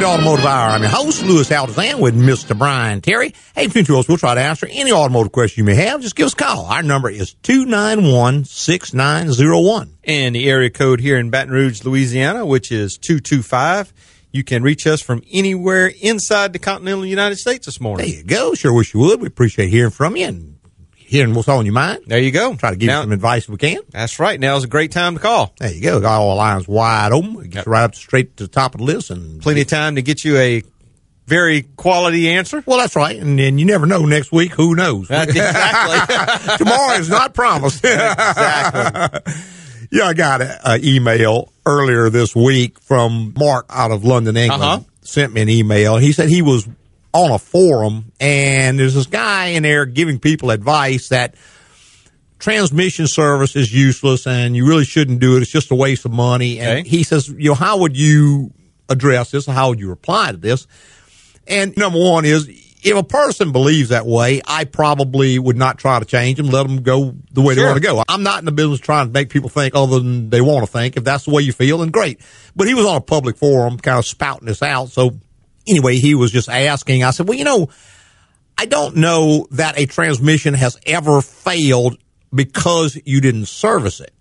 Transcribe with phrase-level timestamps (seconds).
[0.00, 0.70] the Automotive Hour.
[0.70, 2.58] I'm your host, Louis Altazan, with Mr.
[2.58, 3.32] Brian Terry.
[3.54, 6.00] Hey, of us, we'll try to answer any automotive question you may have.
[6.00, 6.66] Just give us a call.
[6.66, 9.90] Our number is 291-6901.
[10.02, 13.92] And the area code here in Baton Rouge, Louisiana, which is 225.
[14.32, 18.06] You can reach us from anywhere inside the continental United States this morning.
[18.06, 18.54] There you go.
[18.54, 19.20] Sure wish you would.
[19.20, 20.53] We appreciate hearing from you and
[21.14, 22.00] hearing what's on your mind.
[22.06, 22.54] There you go.
[22.56, 23.80] Try to give Now- you some advice if we can.
[23.90, 24.38] That's right.
[24.38, 25.54] Now's a great time to call.
[25.58, 26.00] There you go.
[26.00, 27.40] Got all the lines wide open.
[27.44, 29.10] It gets right up straight to the top of the list.
[29.10, 30.62] and Plenty of time to get you a
[31.26, 32.62] very quality answer.
[32.66, 33.16] Well, that's right.
[33.18, 34.52] And then you never know next week.
[34.52, 35.06] Who knows?
[35.10, 36.56] exactly.
[36.58, 37.78] Tomorrow is not promised.
[37.84, 39.32] exactly.
[39.92, 44.62] Yeah, I got an email earlier this week from Mark out of London, England.
[44.62, 44.80] Uh-huh.
[45.02, 45.98] Sent me an email.
[45.98, 46.66] He said he was
[47.14, 51.36] on a forum and there's this guy in there giving people advice that
[52.38, 55.42] transmission service is useless and you really shouldn't do it.
[55.42, 56.58] It's just a waste of money.
[56.60, 56.88] And Okay.
[56.88, 58.52] he says, you know, how would you
[58.88, 59.46] address this?
[59.46, 60.66] How would you reply to this?
[61.46, 62.48] And number one is
[62.82, 66.66] if a person believes that way, I probably would not try to change them, let
[66.66, 68.02] them go the way they want to go.
[68.08, 70.70] I'm not in the business trying to make people think other than they want to
[70.70, 70.96] think.
[70.98, 72.20] If that's the way you feel, then great.
[72.54, 74.90] But he was on a public forum kind of spouting this out.
[74.90, 75.12] So
[75.66, 77.04] anyway, he was just asking.
[77.04, 77.68] I said, well, you know,
[78.56, 81.98] I don't know that a transmission has ever failed
[82.32, 84.12] because you didn't service it.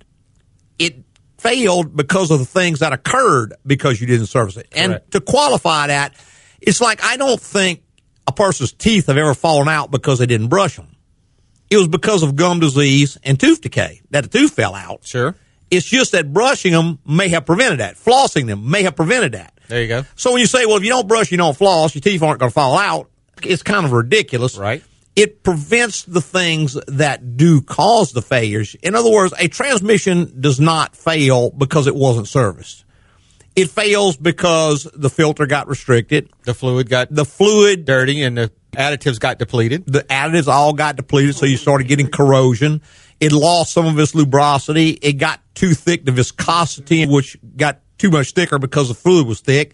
[0.79, 1.03] It
[1.37, 4.67] failed because of the things that occurred because you didn't service it.
[4.75, 5.11] And Correct.
[5.11, 6.15] to qualify that,
[6.61, 7.83] it's like I don't think
[8.25, 10.95] a person's teeth have ever fallen out because they didn't brush them.
[11.69, 15.05] It was because of gum disease and tooth decay that the tooth fell out.
[15.05, 15.35] Sure.
[15.71, 17.95] It's just that brushing them may have prevented that.
[17.95, 19.52] Flossing them may have prevented that.
[19.67, 20.05] There you go.
[20.15, 22.39] So when you say, well, if you don't brush, you don't floss, your teeth aren't
[22.39, 23.09] going to fall out,
[23.41, 24.57] it's kind of ridiculous.
[24.57, 24.83] Right.
[25.15, 28.75] It prevents the things that do cause the failures.
[28.81, 32.83] In other words, a transmission does not fail because it wasn't serviced.
[33.55, 38.51] It fails because the filter got restricted, The fluid got the fluid, dirty and the
[38.71, 39.85] additives got depleted.
[39.85, 42.81] the additives all got depleted, so you started getting corrosion.
[43.19, 44.89] It lost some of its lubrosity.
[44.89, 49.39] It got too thick, the viscosity, which got too much thicker because the fluid was
[49.39, 49.73] thick.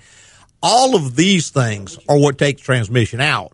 [0.62, 3.54] All of these things are what takes transmission out.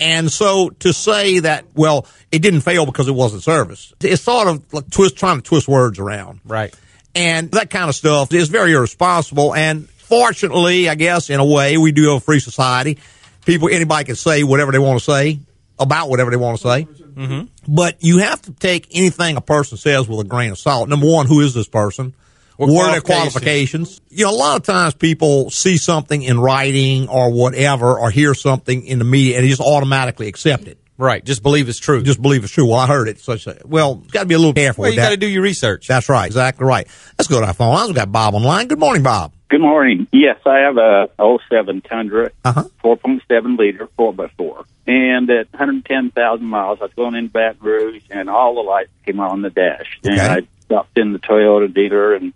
[0.00, 4.48] And so to say that, well, it didn't fail because it wasn't serviced, it's sort
[4.48, 6.40] of like twist, trying to twist words around.
[6.44, 6.74] Right.
[7.14, 9.54] And that kind of stuff is very irresponsible.
[9.54, 12.98] And fortunately, I guess, in a way, we do have a free society.
[13.44, 15.38] People, anybody can say whatever they want to say
[15.78, 16.84] about whatever they want to say.
[16.84, 17.72] Mm-hmm.
[17.72, 20.88] But you have to take anything a person says with a grain of salt.
[20.88, 22.14] Number one, who is this person?
[22.56, 23.98] What What, are their qualifications?
[23.98, 24.00] qualifications?
[24.10, 28.34] You know, a lot of times people see something in writing or whatever, or hear
[28.34, 30.78] something in the media, and they just automatically accept it.
[30.98, 31.24] Right.
[31.24, 32.02] Just believe it's true.
[32.02, 32.66] Just believe it's true.
[32.68, 33.18] Well, I heard it.
[33.18, 35.06] So, so well, got to be a little careful well, you that.
[35.06, 35.88] got to do your research.
[35.88, 36.26] That's right.
[36.26, 36.86] Exactly right.
[37.18, 37.88] Let's go to our phone lines.
[37.88, 38.68] We've got Bob online.
[38.68, 39.32] Good morning, Bob.
[39.48, 40.06] Good morning.
[40.12, 41.08] Yes, I have a
[41.48, 42.64] 07 Tundra, Uh-huh.
[42.84, 44.64] 4.7 liter, 4x4.
[44.86, 49.18] And at 110,000 miles, I was going in Baton Rouge, and all the lights came
[49.20, 49.98] on the dash.
[50.04, 50.26] And Okay.
[50.28, 52.32] I stopped in the Toyota dealer, and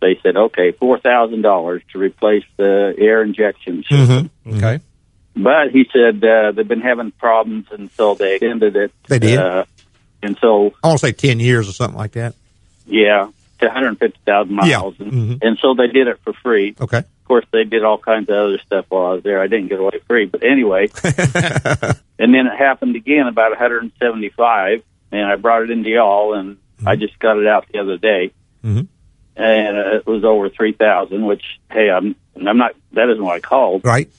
[0.00, 4.30] they said, okay, $4,000 to replace the air injection system.
[4.46, 4.80] Okay.
[5.36, 8.92] But he said uh, they've been having problems, and so they ended it.
[9.08, 9.38] They did?
[9.38, 9.64] Uh,
[10.22, 12.34] and so I want to say 10 years or something like that.
[12.86, 13.28] yeah,
[13.60, 14.94] to 150,000 miles.
[14.98, 15.04] Yeah.
[15.06, 15.38] And, Mhm.
[15.42, 16.74] and so they did it for free.
[16.80, 16.98] Okay.
[16.98, 19.40] Of course, they did all kinds of other stuff while I was there.
[19.42, 20.88] I didn't get away free, but anyway.
[21.04, 24.82] and then it happened again about 175,
[25.12, 26.56] and I brought it into y'all, and
[26.86, 28.30] I just got it out the other day,
[28.64, 28.86] Mhm.
[29.38, 31.24] And uh, it was over 3,000.
[31.24, 32.74] Which, hey, I'm I'm not.
[32.92, 33.84] That isn't what I called.
[33.84, 34.10] Right.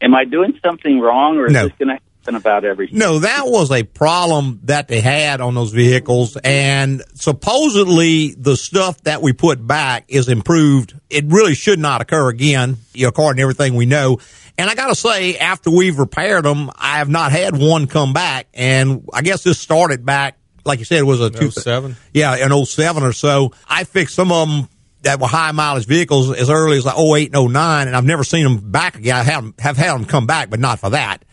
[0.00, 1.98] Am I doing something wrong, or is this going to
[2.28, 2.88] happen about every?
[2.92, 6.36] No, that was a problem that they had on those vehicles.
[6.36, 10.94] And supposedly the stuff that we put back is improved.
[11.10, 14.18] It really should not occur again, according to everything we know.
[14.56, 18.12] And I got to say, after we've repaired them, I have not had one come
[18.12, 18.48] back.
[18.54, 20.37] And I guess this started back,
[20.68, 21.96] like you said, it was a two, 07?
[22.14, 23.52] Yeah, in 07 or so.
[23.68, 24.68] I fixed some of them
[25.02, 28.24] that were high mileage vehicles as early as like 08 and 09, and I've never
[28.24, 29.16] seen them back again.
[29.16, 31.24] I have, have had them come back, but not for that.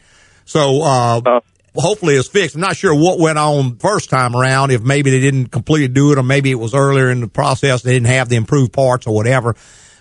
[0.46, 1.40] So, uh, Oh.
[1.76, 2.56] hopefully it's fixed.
[2.56, 6.12] I'm not sure what went on first time around, if maybe they didn't completely do
[6.12, 9.08] it, or maybe it was earlier in the process, they didn't have the improved parts
[9.08, 9.56] or whatever.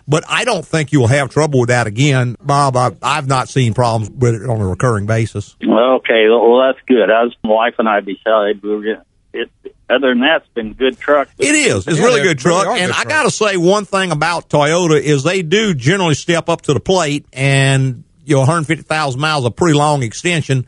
[0.06, 2.76] But I don't think you will have trouble with that again, Bob.
[2.76, 5.56] I, I've not seen problems with it on a recurring basis.
[5.66, 7.10] Well, okay, well that's good.
[7.10, 9.00] I was my wife and I decided we were going.
[9.34, 9.50] It,
[9.90, 11.28] other than that, it's been good truck.
[11.38, 11.86] It is.
[11.86, 12.66] It's Yeah, really good truck.
[12.66, 16.14] are and good I got to say one thing about Toyota is they do generally
[16.14, 20.66] step up to the plate and, you know, 150,000 miles, a pretty long extension.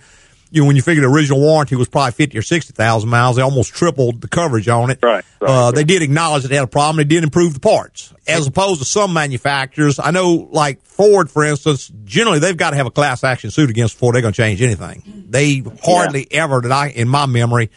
[0.50, 3.42] you know, when you figure the original warranty was probably 50 or 60,000 miles, they
[3.42, 4.98] almost tripled the coverage on it.
[5.02, 5.74] Right, right, uh, right.
[5.74, 6.96] They did acknowledge that they had a problem.
[6.98, 8.12] They did improve the parts.
[8.28, 12.76] As opposed to some manufacturers, I know like Ford, for instance, generally they've got to
[12.76, 14.14] have a class action suit against Ford.
[14.14, 15.26] they're going to change anything.
[15.28, 17.70] They hardly ever, that I, in my memory,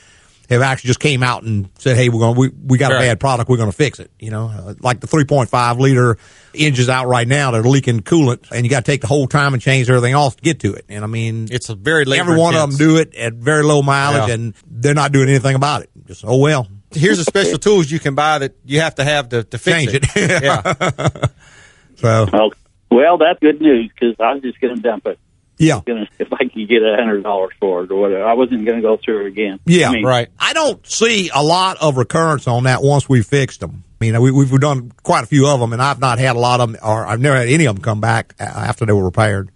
[0.50, 3.20] have actually just came out and said, "Hey, we're going we we got a bad
[3.20, 6.18] product, we're going to fix it." You know, uh, like the 3.5 liter
[6.56, 9.28] engines out right now that are leaking coolant, and you got to take the whole
[9.28, 10.86] time and change everything off to get to it.
[10.90, 13.64] And I mean, It's a very labor every one of them do it at very
[13.64, 14.34] low mileage, Yeah.
[14.36, 15.90] and they're not doing anything about it.
[16.06, 19.30] Just oh well, Here's the special tools you can buy that you have to have
[19.30, 20.06] to, to fix Change it.
[20.16, 20.44] it.
[20.44, 21.26] yeah.
[21.96, 22.50] so
[22.90, 25.20] well, that's good news because I was just going to dump it.
[25.60, 25.82] Yeah.
[25.86, 28.24] Gonna if I could get a hundred dollars for it or whatever.
[28.26, 29.60] I wasn't going to go through it again.
[29.66, 30.30] Yeah, I mean, Right.
[30.40, 33.84] I don't see a lot of recurrence on that once we fixed them.
[34.02, 36.40] I mean, we, we've done quite a few of them, and I've not had a
[36.40, 39.04] lot of them, or I've never had any of them come back after they were
[39.04, 39.52] repaired.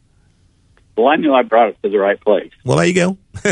[0.97, 2.51] Well, I knew I brought it to the right place.
[2.65, 3.17] Well, there you go.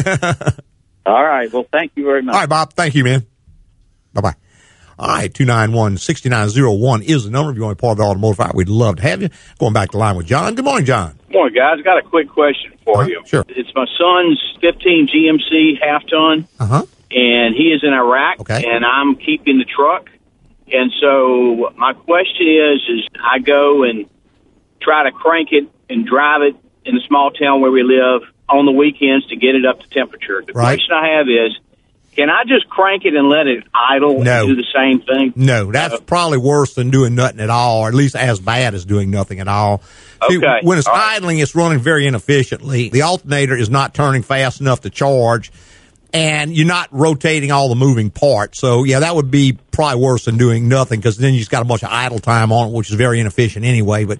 [1.06, 1.51] All right.
[1.51, 2.36] Well, thank you very much.
[2.36, 2.74] All right, Bob.
[2.74, 3.25] Thank you, man.
[4.13, 4.36] Bye bye.
[5.00, 7.51] All right, 291 6901 is the number.
[7.51, 9.30] If you want to be part of the automotive we'd love to have you.
[9.57, 10.53] Going back to line with John.
[10.53, 11.18] Good morning, John.
[11.31, 11.81] Morning, guys.
[11.81, 13.22] Got a quick question for Uh-huh, you.
[13.25, 13.45] sure.
[13.50, 16.83] It's my son's 15 GMC half ton, Uh huh.
[17.10, 18.63] and he is in Iraq, Okay.
[18.69, 20.10] and I'm keeping the truck.
[20.72, 24.06] And so my question is, is I go and
[24.81, 26.56] try to crank it and drive it
[26.86, 29.89] in the small town where we live on the weekends to get it up to
[29.89, 30.44] temperature.
[30.45, 30.63] The Right.
[30.77, 31.57] question I have is,
[32.16, 34.48] can I just crank it and let it idle No.
[34.48, 35.34] and do the same thing?
[35.36, 38.74] No, that's uh, probably worse than doing nothing at all, or at least as bad
[38.74, 39.81] as doing nothing at all.
[40.30, 40.60] See, Okay.
[40.62, 41.16] when it's All right.
[41.18, 42.90] idling, it's running very inefficiently.
[42.90, 45.52] The alternator is not turning fast enough to charge,
[46.13, 48.60] and you're not rotating all the moving parts.
[48.60, 51.62] So, yeah, that would be probably worse than doing nothing because then you just got
[51.62, 54.04] a bunch of idle time on it, which is very inefficient anyway.
[54.06, 54.19] But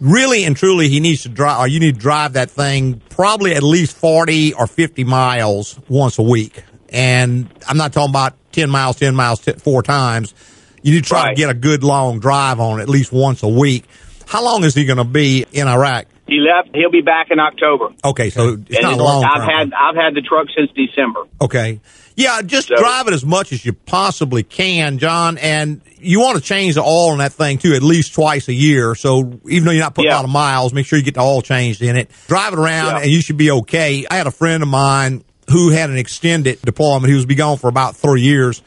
[0.00, 3.54] really and truly, he needs to drive, or you need to drive that thing probably
[3.54, 6.62] at least 40 or 50 miles once a week.
[6.92, 10.34] And I'm not talking about 10 miles, 10 miles, t- four times.
[10.82, 11.28] You need to try Right.
[11.30, 13.84] to get a good long drive on it at least once a week.
[14.26, 16.06] How long is he going to be in Iraq?
[16.26, 16.74] He left.
[16.74, 17.88] He'll be back in October.
[18.04, 19.24] Okay, so it's And not it's- long.
[19.24, 19.48] I've term.
[19.48, 21.20] had I've had the truck since December.
[21.40, 21.80] Okay.
[22.16, 25.38] Yeah, just So- drive it as much as you possibly can, John.
[25.38, 28.52] And you want to change the oil in that thing too, at least twice a
[28.54, 28.94] year.
[28.94, 31.20] So even though you're not putting a lot of miles, make sure you get the
[31.22, 32.10] oil changed in it.
[32.28, 33.02] Drive it around Yeah.
[33.02, 34.06] and you should be okay.
[34.10, 37.08] I had a friend of mine who had an extended deployment.
[37.08, 38.62] He was be gone for about three years.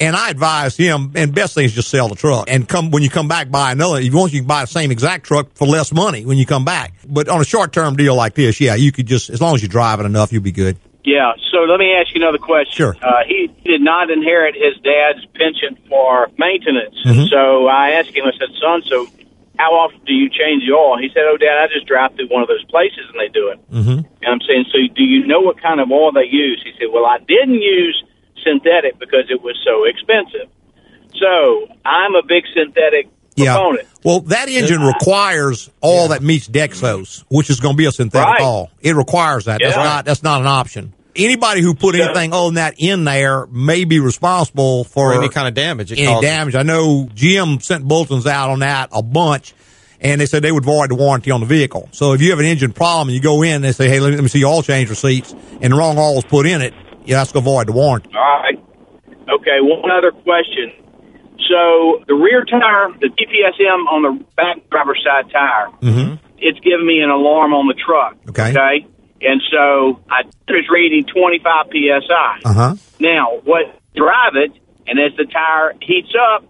[0.00, 3.02] And I advised him, and best thing is just sell the truck and come when
[3.02, 3.98] you come back buy another.
[3.98, 6.46] If you want, you can buy the same exact truck for less money when you
[6.46, 6.94] come back.
[7.06, 9.62] But on a short term deal like this, yeah, you could just as long as
[9.62, 10.78] you drive it enough, you'll be good.
[11.04, 11.32] Yeah.
[11.52, 12.72] So let me ask you another question.
[12.72, 12.96] Sure.
[13.02, 16.96] Uh, he did not inherit his dad's pension for maintenance.
[17.04, 17.26] Mm-hmm.
[17.26, 18.24] So I asked him.
[18.24, 19.06] I said, "Son, so
[19.60, 22.32] how often do you change the oil?" He said, "Oh, Dad, I just drive through
[22.32, 23.98] one of those places and they do it." Mm-hmm.
[24.24, 26.88] And I'm saying, "So do you know what kind of oil they use?" He said,
[26.92, 27.96] "Well, I didn't use
[28.42, 30.48] synthetic because it was so expensive."
[31.20, 33.88] So I'm a big synthetic proponent.
[34.04, 38.26] Well, that engine requires all that meets Dexos, which is going to be a synthetic
[38.26, 38.42] Right.
[38.42, 38.70] oil.
[38.80, 39.60] It requires that.
[39.62, 40.92] That's not that's not an option.
[41.16, 45.28] Anybody who put anything other than that in there may be responsible for Or any
[45.28, 46.28] kind of damage any causes.
[46.28, 46.54] damage.
[46.54, 49.54] I know GM sent bulletins out on that a bunch,
[50.00, 51.88] and they said they would void the warranty on the vehicle.
[51.92, 54.00] So if you have an engine problem and you go in and they say, "Hey,
[54.00, 56.46] let me, let me see your oil change receipts," and the wrong oil is put
[56.46, 56.72] in it,
[57.04, 58.10] yeah, that's going to void the warranty.
[58.14, 58.58] All right.
[59.28, 60.72] Okay, one other question.
[61.48, 66.14] So the rear tire, the TPSM on the back driver's side tire, Mm-hmm.
[66.38, 68.16] it's giving me an alarm on the truck.
[68.28, 68.50] Okay.
[68.52, 68.86] Okay.
[69.22, 72.40] And so I was reading 25 psi.
[72.44, 72.74] Uh huh.
[72.98, 74.52] Now, what drive it,
[74.86, 76.44] and as the tire heats up,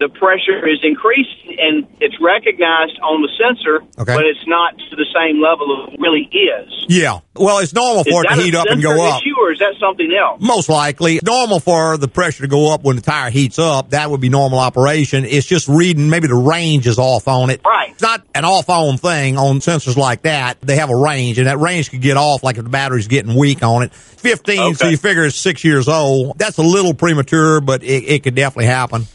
[0.00, 4.14] the pressure is increasing, and it's recognized on the sensor, Okay.
[4.14, 6.72] but it's not to the same level it really is.
[6.88, 7.18] Yeah.
[7.34, 9.20] Well, it's normal Is for it to heat up and go up.
[9.20, 10.40] issue, or is that something else?
[10.40, 13.90] Most likely, normal for the pressure to go up when the tire heats up.
[13.90, 15.24] That would be normal operation.
[15.24, 17.60] It's just reading maybe the range is off on it.
[17.66, 17.90] Right.
[17.90, 20.60] It's not an off on thing on sensors like that.
[20.60, 23.34] They have a range, and that range could get off like if the battery's getting
[23.34, 23.92] weak on it.
[23.92, 26.38] 15, so you figure it's six years old.
[26.38, 29.06] That's a little premature, but it, it could definitely happen.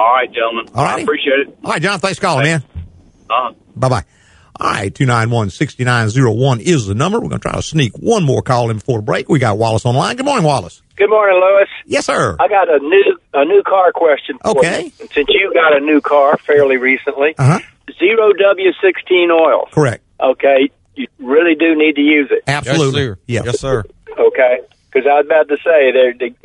[0.00, 0.08] Okay.
[0.08, 0.66] All right, gentlemen.
[0.74, 0.98] All right.
[0.98, 1.58] I appreciate it.
[1.64, 2.62] All right, John, thanks for calling, man.
[3.28, 3.52] Uh-huh.
[3.76, 4.04] Bye bye.
[4.58, 7.18] All right, 291 6901 is the number.
[7.18, 9.28] We're going to try to sneak one more call in before the break.
[9.28, 10.16] We got Wallace on the line.
[10.16, 10.82] Good morning, Wallace.
[10.96, 11.68] Good morning, Lois.
[11.86, 12.36] Yes, sir.
[12.38, 14.36] I got a new a new car question.
[14.42, 14.84] For Okay.
[14.84, 14.90] You.
[15.14, 17.60] Since you got a new car fairly recently, Uh huh.
[17.98, 19.66] zero W sixteen oil.
[19.72, 20.04] Correct.
[20.20, 22.42] Okay, you really do need to use it.
[22.46, 23.00] Absolutely.
[23.02, 23.18] Yes, sir.
[23.26, 23.42] Yeah.
[23.46, 23.84] Yes, sir.
[24.18, 24.58] Okay,
[24.90, 25.88] because I was about to say,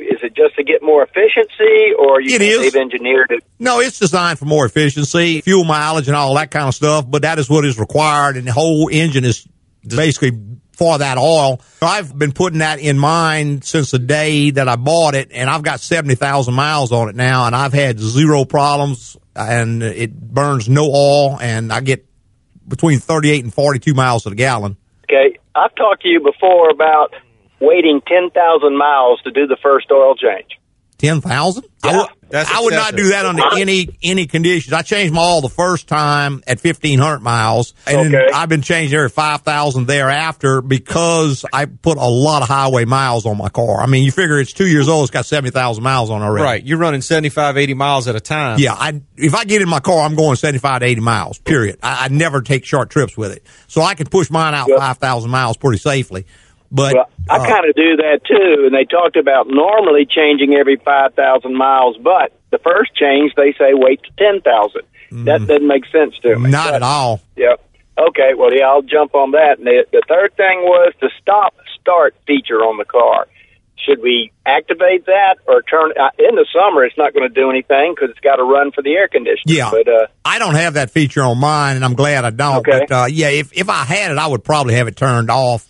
[0.04, 2.60] is it just to get more efficiency, or you It is.
[2.60, 3.42] they've engineered it?
[3.58, 7.04] No, it's designed for more efficiency, fuel mileage, and all that kind of stuff.
[7.08, 9.46] But that is what is required, and the whole engine is
[9.86, 10.38] basically
[10.72, 11.60] for that oil.
[11.80, 15.62] I've been putting that in mind since the day that I bought it, and I've
[15.62, 20.84] got 70,000 miles on it now, and I've had zero problems, and it burns no
[20.84, 22.06] oil, and I get
[22.68, 24.76] between 38 and 42 miles to the gallon.
[25.04, 27.14] Okay, I've talked to you before about
[27.60, 30.58] waiting 10,000 miles to do the first oil change.
[30.98, 31.64] Ten thousand?
[31.84, 34.72] I Yeah, would, would not do that under any any conditions.
[34.72, 38.32] I changed my oil the first time at fifteen hundred miles, and Okay.
[38.32, 43.26] I've been changing every five thousand thereafter because I put a lot of highway miles
[43.26, 43.82] on my car.
[43.82, 46.24] I mean, you figure it's two years old; it's got seventy thousand miles on it
[46.24, 46.44] already.
[46.44, 46.64] Right.
[46.64, 48.58] You're running 75, 80 miles at a time.
[48.58, 51.38] Yeah, I if I get in my car, I'm going 75 to 80 miles.
[51.40, 51.78] Period.
[51.82, 54.78] I, I never take short trips with it, so I can push mine out Well-
[54.78, 56.24] 5,000 miles pretty safely.
[56.70, 60.54] But Well, I uh, kind of do that too, and they talked about normally changing
[60.54, 64.82] every 5,000 miles, but the first change they say wait to 10,000.
[65.24, 66.48] That doesn't make sense to me.
[66.48, 66.50] Mm.
[66.50, 67.20] not But- at all.
[67.36, 67.62] Yep.
[67.98, 69.56] Okay, well, yeah, I'll jump on that.
[69.56, 73.26] And the, the third thing was the stop start feature on the car.
[73.78, 76.84] Should we activate that or turn uh, in the summer?
[76.84, 79.54] It's not going to do anything because it's got to run for the air conditioner.
[79.54, 79.70] Yeah.
[79.70, 82.58] But uh, I don't have that feature on mine, and I'm glad I don't.
[82.58, 82.84] Okay.
[82.86, 85.66] But uh, yeah, if if I had it, I would probably have it turned off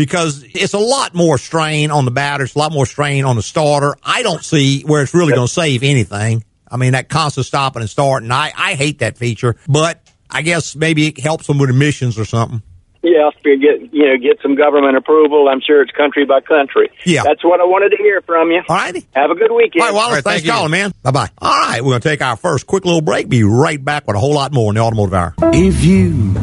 [0.00, 3.36] because it's a lot more strain on the battery, it's a lot more strain on
[3.36, 3.94] the starter.
[4.02, 6.42] I don't see where it's really going to save anything.
[6.66, 10.74] I mean, that constant stopping and starting, I I hate that feature, but I guess
[10.74, 12.62] maybe it helps them with emissions or something.
[13.02, 16.40] yeah, if you get you know get some government approval, I'm sure it's country by
[16.40, 16.90] country.
[17.04, 17.22] Yeah.
[17.24, 18.62] that's what I wanted to hear from you.
[18.70, 19.06] All righty.
[19.14, 19.82] Have a good weekend.
[19.82, 20.92] All right, Wallace, All right, thanks thank for calling, man.
[21.02, 21.28] Bye bye.
[21.42, 23.28] All right, we're going to take our first quick little break.
[23.28, 25.34] Be right back with a whole lot more in the automotive hour.
[25.52, 26.34] If you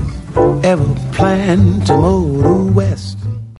[0.63, 3.17] ever plan to motor west.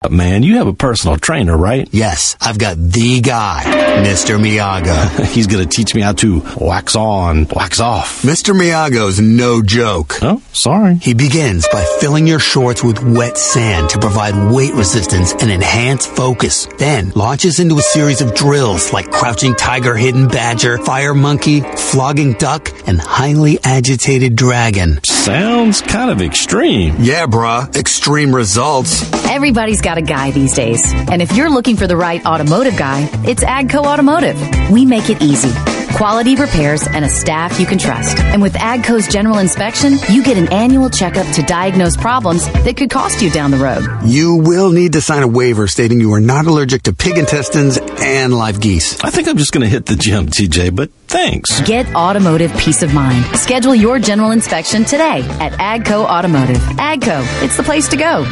[0.08, 1.88] Man, you have a personal trainer, right?
[1.90, 3.62] Yes, I've got the guy,
[4.06, 4.38] Mr.
[4.38, 5.26] Miyagi.
[5.34, 8.22] He's going to teach me how to wax on, wax off.
[8.22, 8.54] Mr.
[8.54, 10.14] Miyagi's no joke.
[10.22, 10.94] Oh, sorry.
[10.96, 16.06] He begins by filling your shorts with wet sand to provide weight resistance and enhance
[16.06, 16.66] focus.
[16.78, 22.34] Then launches into a series of drills like crouching tiger, hidden badger, fire monkey, flogging
[22.34, 25.00] duck, and highly agitated dragon.
[25.04, 26.94] Sounds kind of extreme.
[27.00, 27.74] Yeah, bruh.
[27.76, 29.02] Extreme results.
[29.30, 30.80] Everybody's got a guy these days.
[31.10, 34.70] And if you're looking for the right automotive guy, it's AGCO Automotive.
[34.70, 35.52] We make it easy.
[35.96, 38.18] Quality repairs and a staff you can trust.
[38.20, 42.88] And with AGCO's general inspection, you get an annual checkup to diagnose problems that could
[42.88, 43.84] cost you down the road.
[44.04, 47.78] You will need to sign a waiver stating you are not allergic to pig intestines
[48.00, 49.02] and live geese.
[49.02, 51.60] I think I'm just going to hit the gym, TJ, but thanks.
[51.62, 53.24] Get automotive peace of mind.
[53.36, 56.56] Schedule your general inspection today at AGCO Automotive.
[56.56, 58.24] AGCO, it's the place to go.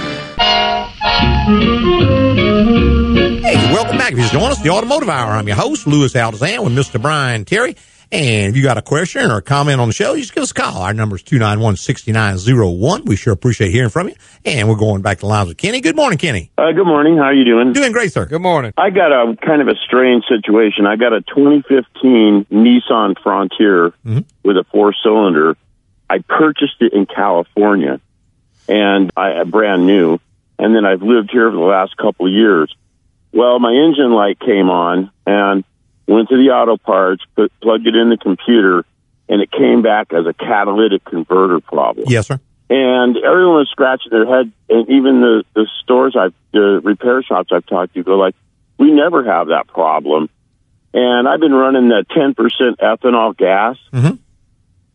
[3.47, 4.13] Hey, welcome back.
[4.13, 5.33] If you just joined us, the Automotive Hour.
[5.33, 7.01] I'm your host, Louis Altazan, with Mr.
[7.01, 7.77] Brian Terry.
[8.13, 10.43] And if you got a question or a comment on the show, you just give
[10.43, 10.83] us a call.
[10.83, 13.05] Our number is 291-6901.
[13.05, 14.15] We sure appreciate hearing from you.
[14.45, 15.81] And we're going back to the lines with Kenny.
[15.81, 16.53] Good morning, Kenny.
[16.57, 17.17] Uh, good morning.
[17.17, 17.73] How are you doing?
[17.73, 18.25] Doing great, sir.
[18.27, 18.73] Good morning.
[18.77, 20.87] I got a kind of a strange situation.
[20.87, 23.93] I got a 2015 Nissan Frontier
[24.45, 25.57] with a four cylinder.
[26.09, 28.01] I purchased it in California
[28.69, 30.21] and I brand new.
[30.59, 32.75] And then I've lived here for the last couple of years.
[33.33, 35.65] Well, my engine light came on and
[36.07, 38.85] went to the auto parts, put, plugged it in the computer,
[39.29, 42.07] and it came back as a catalytic converter problem.
[42.09, 42.39] Yes, sir.
[42.71, 47.51] and everyone was scratching their head, and even the the stores I've the repair shops
[47.53, 48.35] I've talked to go like,
[48.79, 50.29] we never have that problem,
[50.95, 54.19] and I've been running that ten percent ethanol gas, Mhm.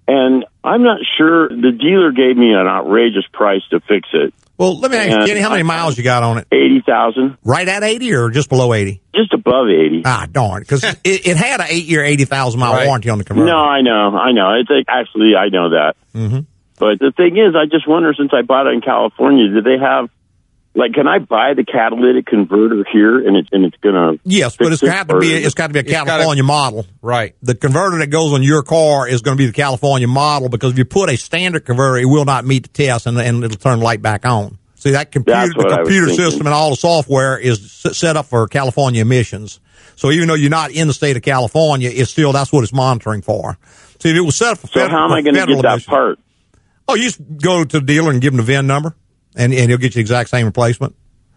[0.08, 4.80] And I'm not sure the dealer gave me an outrageous price to fix it, Well,
[4.80, 6.48] let me ask you, how many miles you got on it?
[6.52, 9.02] eighty thousand, Right at 80 or just below 80?
[9.16, 10.04] just above eighty.
[10.06, 10.62] Ah, darn.
[10.62, 12.88] Because it, it had an eight year, 80,000 mile Right.
[12.88, 13.50] warranty on the converter.
[13.50, 14.54] No, I know, I know.
[14.60, 16.40] It's like, actually I know that, Mm-hmm.
[16.80, 19.78] but the thing is, I just wonder since I bought it in California, do they
[19.82, 20.10] have
[20.74, 24.72] like, can I buy the catalytic converter here, and it's and it's gonna Yes, but
[24.72, 26.86] it's fix it, got to be, it's got to be a It's gotta- California model.
[27.02, 27.36] Right.
[27.42, 30.72] the converter that goes on your car is going to be the California model because
[30.74, 33.58] if you put a standard converter, it will not meet the test and, and it'll
[33.58, 34.58] turn the light back on.
[34.76, 38.18] See that computer, the what I was computer system and all the software is set
[38.18, 39.60] up for California emissions.
[39.96, 42.74] So even though you're not in the state of California, it's still that's what it's
[42.74, 43.60] monitoring for.
[44.00, 45.58] See, if it was set up for So federal, how am I going to federal
[45.58, 46.20] get that emissions- part?
[46.88, 48.96] Oh, you just go to the dealer and give them the VIN number,
[49.36, 50.96] and, and he'll get you the exact same replacement.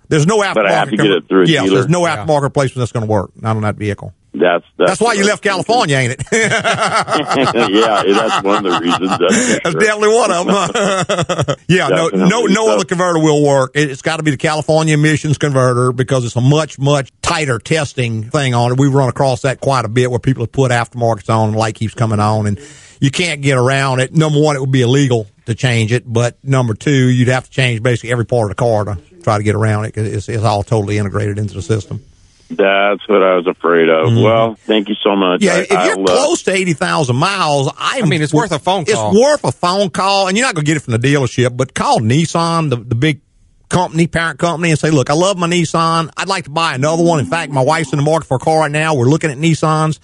[0.09, 0.55] There's no aftermarket.
[0.55, 1.77] But I have to get it through a yes, dealer?
[1.77, 2.25] there's no Yeah.
[2.27, 3.31] aftermarket replacement that's going to work.
[3.41, 4.13] Not on that vehicle.
[4.37, 6.25] That's that's, That's why you left was California, ain't it?
[6.33, 9.09] yeah, that's one of the reasons.
[9.19, 9.81] That's, for That's sure.
[9.81, 11.57] definitely one of them.
[11.69, 13.73] yeah, no, no, no So- other converter will work.
[13.75, 17.59] It, it's got to be the California emissions converter because it's a much, much tighter
[17.61, 18.79] testing thing on it.
[18.79, 21.77] We run across that quite a bit where people have put aftermarkets on and light
[21.77, 22.61] keeps coming on and
[23.01, 24.13] you can't get around it.
[24.13, 27.51] Number one, it would be illegal to change it, but number two, you'd have to
[27.51, 30.29] change basically every part of the car to try to get around it because it's,
[30.29, 32.03] it's all totally integrated into the system.
[32.51, 34.15] That's what I was afraid of.
[34.15, 35.41] Well, thank you so much.
[35.41, 35.71] Mm-hmm.
[35.71, 38.53] Yeah, I, if you're I'll, close to eighty thousand miles, I, I mean, it's worth
[38.53, 39.11] a phone call.
[39.11, 41.57] It's worth a phone call, and you're not going to get it from the dealership,
[41.57, 43.23] but call Nissan, the, the big
[43.71, 46.11] company, parent company, and say, "Look, I love my Nissan.
[46.17, 47.19] I'd like to buy another one.
[47.19, 48.95] In fact, my wife's in the market for a car right now.
[48.95, 49.99] We're looking at Nissans."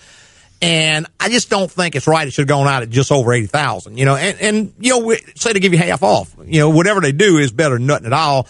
[0.62, 2.28] And I just don't think it's right.
[2.28, 4.14] It should have gone out at just over eighty thousand, you know.
[4.16, 7.12] And and you know, we- say they give you half off, you know, whatever they
[7.12, 8.46] do is better than nothing at all.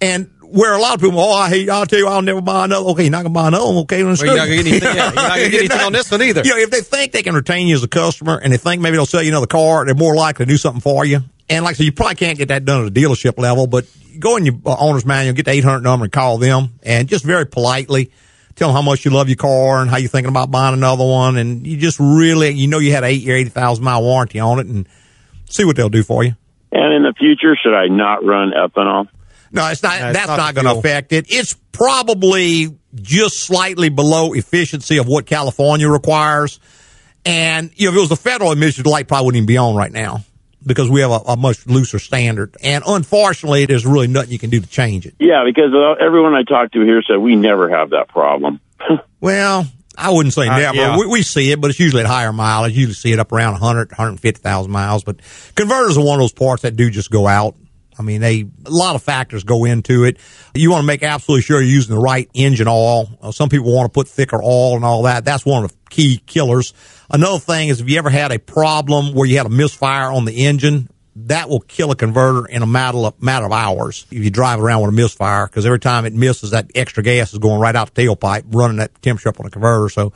[0.00, 2.64] And where a lot of people, oh, I hate, I'll tell you, I'll never buy
[2.64, 2.86] another.
[2.90, 3.76] Okay, you're not gonna buy another one.
[3.84, 6.10] Okay, Well, you're not gonna get anything- yeah, you're not gonna get anything on this
[6.10, 6.42] one either.
[6.44, 8.82] You know, if they think they can retain you as a customer and they think
[8.82, 11.20] maybe they'll sell you another car, they're more likely to do something for you.
[11.48, 13.86] And like I said, you probably can't get that done at a dealership level, but
[14.18, 17.24] go in your uh, owner's manual, get the 800 number and call them and just
[17.24, 18.10] very politely
[18.56, 21.04] tell them how much you love your car and how you're thinking about buying another
[21.04, 21.36] one.
[21.36, 24.58] And you just really, you know, you had an eight year, 80,000 mile warranty on
[24.58, 24.88] it and
[25.46, 26.34] see what they'll do for you.
[26.72, 29.08] and in the future, should I not run ethanol?
[29.52, 30.00] No, it's not.
[30.00, 31.26] No, it's that's not not, going to affect it.
[31.28, 36.58] It's probably just slightly below efficiency of what California requires.
[37.24, 39.56] And you know, if it was the federal emissions, the light probably wouldn't even be
[39.56, 40.24] on right now
[40.66, 42.56] because we have a, a much looser standard.
[42.62, 45.14] And unfortunately, there's really nothing you can do to change it.
[45.18, 48.60] Yeah, because uh, everyone I talked to here said we never have that problem.
[49.20, 49.66] Well,
[49.96, 50.76] I wouldn't say Uh, never.
[50.76, 50.98] yeah.
[50.98, 52.74] We, we see it, but it's usually at higher mileage.
[52.74, 55.02] You usually see it up around 100, 150,000 miles.
[55.02, 55.16] But
[55.54, 57.56] converters are one of those parts that do just go out.
[57.98, 60.18] I mean, they a lot of factors go into it.
[60.54, 63.08] You want to make absolutely sure you're using the right engine oil.
[63.22, 65.24] Uh, some people want to put thicker oil and all that.
[65.24, 66.74] That's one of the key killers.
[67.10, 70.24] Another thing is if you ever had a problem where you had a misfire on
[70.24, 74.24] the engine, that will kill a converter in a matter of, matter of hours if
[74.24, 77.38] you drive around with a misfire because every time it misses, that extra gas is
[77.38, 79.88] going right out the tailpipe, running that temperature up on the converter.
[79.88, 80.12] So,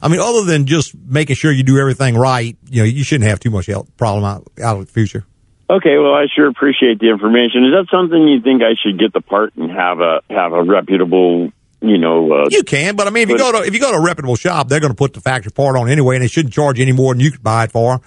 [0.00, 3.28] I mean, other than just making sure you do everything right, you know, you shouldn't
[3.28, 3.68] have too much
[3.98, 5.26] problem out, out of the future.
[5.68, 7.64] Okay, well, I sure appreciate the information.
[7.64, 10.64] Is that something you think I should get the part and have a have a
[10.64, 12.32] reputable, you know?
[12.32, 14.02] Uh, You can, but I mean, if you go to if you go to a
[14.04, 16.80] reputable shop, they're going to put the factory part on anyway, and they shouldn't charge
[16.80, 18.00] any more than you could buy it for.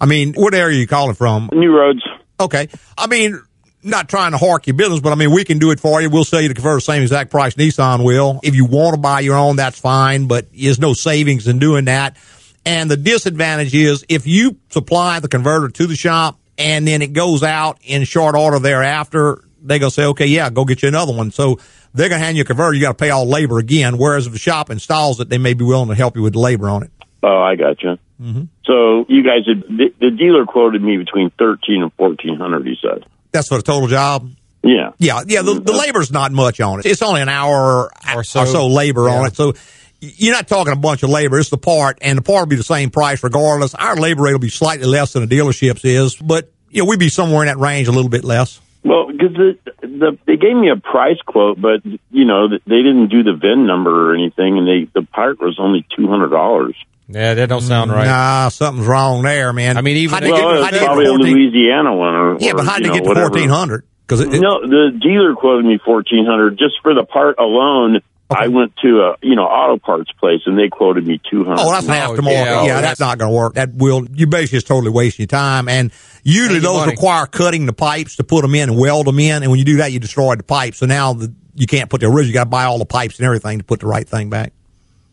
[0.00, 1.50] I mean, what area are you calling from?
[1.52, 2.02] New roads.
[2.40, 3.40] Okay, I mean,
[3.82, 6.10] not trying to hark your business, but I mean, we can do it for you.
[6.10, 8.40] We'll sell you the converter same exact price Nissan will.
[8.42, 11.86] If you want to buy your own, that's fine, but there's no savings in doing
[11.86, 12.16] that.
[12.64, 17.14] And the disadvantage is if you supply the converter to the shop and then it
[17.14, 21.14] goes out in short order thereafter, they go say, okay, yeah, go get you another
[21.14, 21.30] one.
[21.30, 21.58] So
[21.94, 22.74] they're going to hand you a converter.
[22.74, 23.98] You got to pay all labor again.
[23.98, 26.38] Whereas if the shop installs it, they may be willing to help you with the
[26.38, 26.90] labor on it.
[27.22, 27.98] Oh, I got you.
[28.20, 28.44] Mm-hmm.
[28.64, 32.66] So you guys, the, the dealer quoted me between thirteen and fourteen hundred.
[32.66, 34.30] He said, That's for the total job.
[34.62, 35.42] "Yeah, Yeah, yeah.
[35.42, 36.86] The, the labor's not much on it.
[36.86, 39.36] It's only an hour or so, labor on it.
[39.36, 39.54] So
[40.00, 41.38] you're not talking a bunch of labor.
[41.38, 43.74] It's the part, and the part will be the same price regardless.
[43.74, 46.98] Our labor rate will be slightly less than the dealership's is, but you know we'd
[46.98, 48.60] be somewhere in that range, a little bit less.
[48.82, 53.08] Well, because the, the they gave me a price quote, but you know they didn't
[53.08, 56.74] do the VIN number or anything, and they the part was only two hundred dollars.
[57.08, 58.06] Yeah, that don't sound right.
[58.06, 59.76] Nah, something's wrong there, man.
[59.76, 62.14] I mean, even How'd they Well, get- it's how'd they get probably a Louisiana one,
[62.14, 63.28] or Yeah, but how did you they get to whatever.
[63.30, 63.84] fourteen hundred?
[64.06, 68.00] Because No, the dealer quoted me fourteen hundred just for the part alone.
[68.32, 71.58] I went to a you know auto parts place and they quoted me two hundred.
[71.62, 72.30] Oh, that's an Oh, aftermarket.
[72.32, 73.54] yeah, Yeah, oh, that's not going to work.
[73.54, 75.68] That will you basically just totally wasting your time.
[75.68, 75.90] And
[76.22, 76.92] usually And those money.
[76.92, 79.42] require cutting the pipes to put them in and weld them in.
[79.42, 80.74] And when you do that, you destroy the pipe.
[80.74, 82.26] So now the, you can't put the original.
[82.26, 84.52] You got to buy all the pipes and everything to put the right thing back.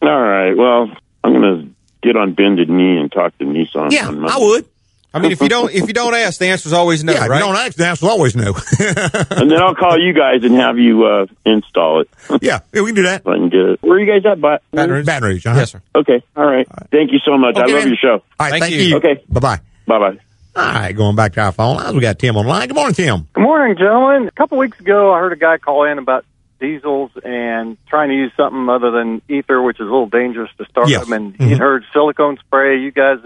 [0.02, 0.54] All right.
[0.56, 0.92] Well,
[1.24, 1.70] I'm gonna
[2.04, 3.92] get on bended knee and talk to Nissan.
[3.92, 4.34] Yeah, on Monday.
[4.34, 4.66] I would.
[5.14, 7.30] I mean, if you don't if you don't ask, the answer's always no, yeah, if
[7.30, 7.38] right?
[7.40, 8.54] you don't ask, the answer's always no.
[8.80, 12.10] and then I'll call you guys and have you uh, install it.
[12.42, 13.26] yeah, yeah, we can do that.
[13.26, 13.82] I can get it.
[13.82, 14.40] Where are you guys at?
[14.40, 15.06] But Baton Rouge?
[15.06, 15.58] Baton Rouge, uh-huh.
[15.60, 15.82] Yes, sir.
[15.96, 16.22] okay.
[16.36, 16.68] All right.
[16.92, 17.56] Thank you so much.
[17.56, 17.88] I love man.
[17.88, 18.10] your show.
[18.10, 18.82] All right, Thank thank, you.
[18.82, 18.98] you.
[18.98, 19.24] Okay.
[19.28, 19.60] Bye bye.
[19.88, 20.20] Bye bye.
[20.58, 22.68] All right, going back to our phone lines, we got Tim online.
[22.68, 23.28] Good morning, Tim.
[23.34, 24.28] Good morning, gentlemen.
[24.28, 26.26] A couple weeks ago, I heard a guy call in about
[26.60, 30.66] diesels and trying to use something other than ether, which is a little dangerous to
[30.66, 31.04] start Yes.
[31.04, 31.14] them.
[31.14, 31.48] And Mhm.
[31.50, 32.80] he heard silicone spray.
[32.80, 33.20] You guys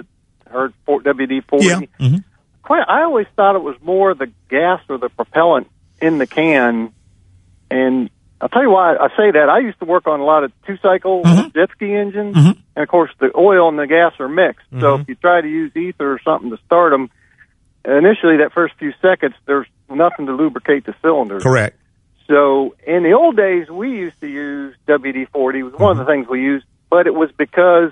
[0.50, 1.66] heard WD forty.
[1.68, 1.80] Yeah.
[1.98, 2.16] hmm
[2.64, 5.68] Quite, I always thought it was more the gas or the propellant
[6.02, 6.90] in the can.
[7.72, 8.10] And
[8.42, 9.48] I'll tell you why I say that.
[9.50, 11.24] I used to work on a lot of two cycle
[11.56, 12.58] jet ski engines, Mhm.
[12.76, 14.66] and of course the oil and the gas are mixed.
[14.72, 15.02] So Mm-hmm.
[15.04, 17.10] if you try to use ether or something to start them,
[17.86, 21.44] initially that first few seconds there's nothing to lubricate the cylinders.
[21.44, 21.78] Correct.
[22.28, 25.60] So in the old days, we used to use WD forty.
[25.60, 27.92] It was one of the things we used, but it was because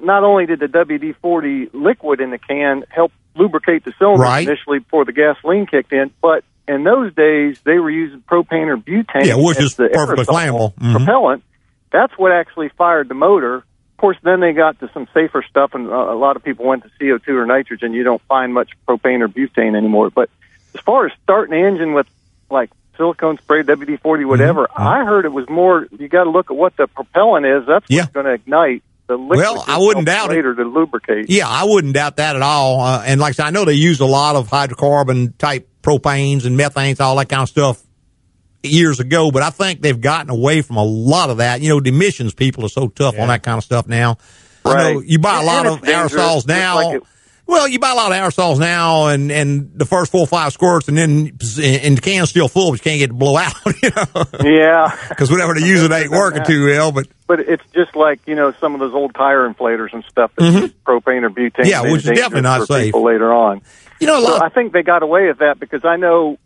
[0.00, 4.46] not only did the WD forty liquid in the can help lubricate the cylinder Right.
[4.46, 8.76] initially before the gasoline kicked in, but in those days they were using propane or
[8.76, 9.24] butane.
[9.26, 10.74] Yeah, which as is the perfectly flammable.
[10.76, 10.96] Mhm.
[10.96, 11.42] propellant.
[11.90, 13.64] That's what actually fired the motor.
[14.04, 16.82] Of course, then they got to some safer stuff, and a lot of people went
[16.82, 17.94] to CO two or nitrogen.
[17.94, 20.10] You don't find much propane or butane anymore.
[20.10, 20.28] But
[20.74, 22.06] as far as starting the engine with
[22.50, 24.68] like silicone spray, WD forty, whatever.
[24.76, 25.86] I heard it was more.
[25.98, 27.66] You got to look at what the propellant is.
[27.66, 28.02] That's Yeah.
[28.02, 29.38] what's going to ignite the liquid.
[29.38, 30.34] Well, I wouldn't doubt it.
[30.34, 31.30] later to lubricate.
[31.30, 32.82] Yeah, I wouldn't doubt that at all.
[32.82, 36.44] Uh, and like I said, I know they use a lot of hydrocarbon type propanes
[36.44, 37.82] and methanes, all that kind of stuff
[38.64, 41.60] years ago, but I think they've gotten away from a lot of that.
[41.60, 44.18] You know, the emissions people are so tough on that kind of stuff now.
[44.64, 45.06] I know Right.
[45.06, 46.76] you buy a lot of aerosols now.
[46.76, 47.02] like it-
[47.46, 50.54] well, you buy a lot of aerosols now, and and the first four or five
[50.54, 51.10] squirts, and then
[51.62, 53.52] and the can's still full, but you can't get it to blow out.
[53.82, 54.96] You know, Yeah.
[55.10, 56.90] because whatever they use it ain't working too well.
[56.90, 60.30] But But it's just like you know some of those old tire inflators and stuff
[60.36, 61.50] that use propane or butane.
[61.52, 61.66] Mm-hmm.
[61.68, 62.94] Yeah, which is definitely not safe.
[62.94, 63.60] Later on.
[64.00, 64.40] you know, a So.
[64.42, 66.38] I think they got away with that because I know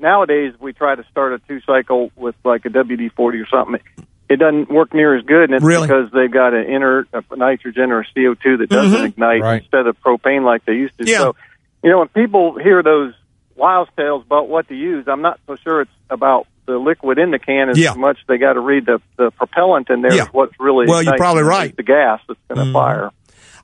[0.00, 3.80] nowadays we try to start a two cycle with like a WD forty or something.
[4.28, 5.86] It doesn't work near as good, and it's Really?
[5.86, 9.62] because they've got an inert a nitrogen or a CO two that doesn't ignite Right.
[9.62, 11.04] instead of propane like they used to.
[11.04, 11.10] Mm-hmm.
[11.12, 11.18] Yeah.
[11.18, 11.36] So,
[11.84, 13.14] you know, when people hear those
[13.54, 17.30] wild tales about what to use, I'm not so sure it's about the liquid in
[17.30, 17.94] the can as Yeah.
[17.94, 18.18] much.
[18.26, 20.26] They got to read the the propellant in there Yeah.
[20.32, 21.74] what's really Well, you're probably right.
[21.76, 22.72] The gas that's going to Mhm.
[22.72, 23.10] fire.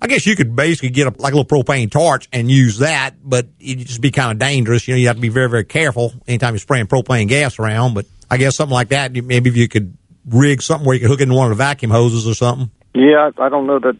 [0.02, 3.14] I guess you could basically get a, like a little propane torch and use that,
[3.22, 4.88] but it'd just be kind of dangerous.
[4.88, 7.94] You know, you have to be very, very careful anytime you're spraying propane gas around.
[7.94, 11.08] But I guess something like that, maybe if you could rig something where you could
[11.08, 12.68] hook into one of the vacuum hoses or something.
[12.94, 13.96] Yeah, I don't know that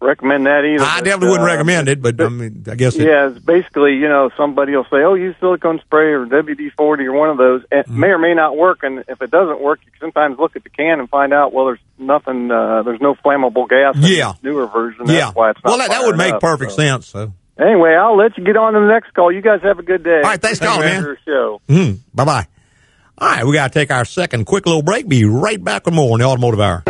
[0.00, 0.84] recommend that either.
[0.84, 3.38] I but, definitely wouldn't uh, recommend it, but I mean, I guess it, Yeah, it's
[3.38, 7.30] basically, you know, somebody will say, "Oh, use silicone spray or WD forty or one
[7.30, 8.00] of those." It Mm-hmm.
[8.00, 10.64] may or may not work, and if it doesn't work, you can sometimes look at
[10.64, 14.34] the can and find out, well, there's nothing, uh, there's no flammable gas Yeah.
[14.42, 15.06] newer version.
[15.06, 15.26] yeah.
[15.26, 16.76] That's why it's not well, that, that would make up, perfect so.
[16.78, 17.06] sense.
[17.06, 19.32] So, Anyway, I'll let you get on to the next call.
[19.32, 20.16] You guys have a good day.
[20.16, 21.02] All right, thanks calling, man.
[21.02, 21.60] Your show.
[21.68, 22.46] mm, bye bye.
[23.18, 25.08] All right, we got to take our second quick little break.
[25.08, 26.82] Be right back with more on the automotive hour.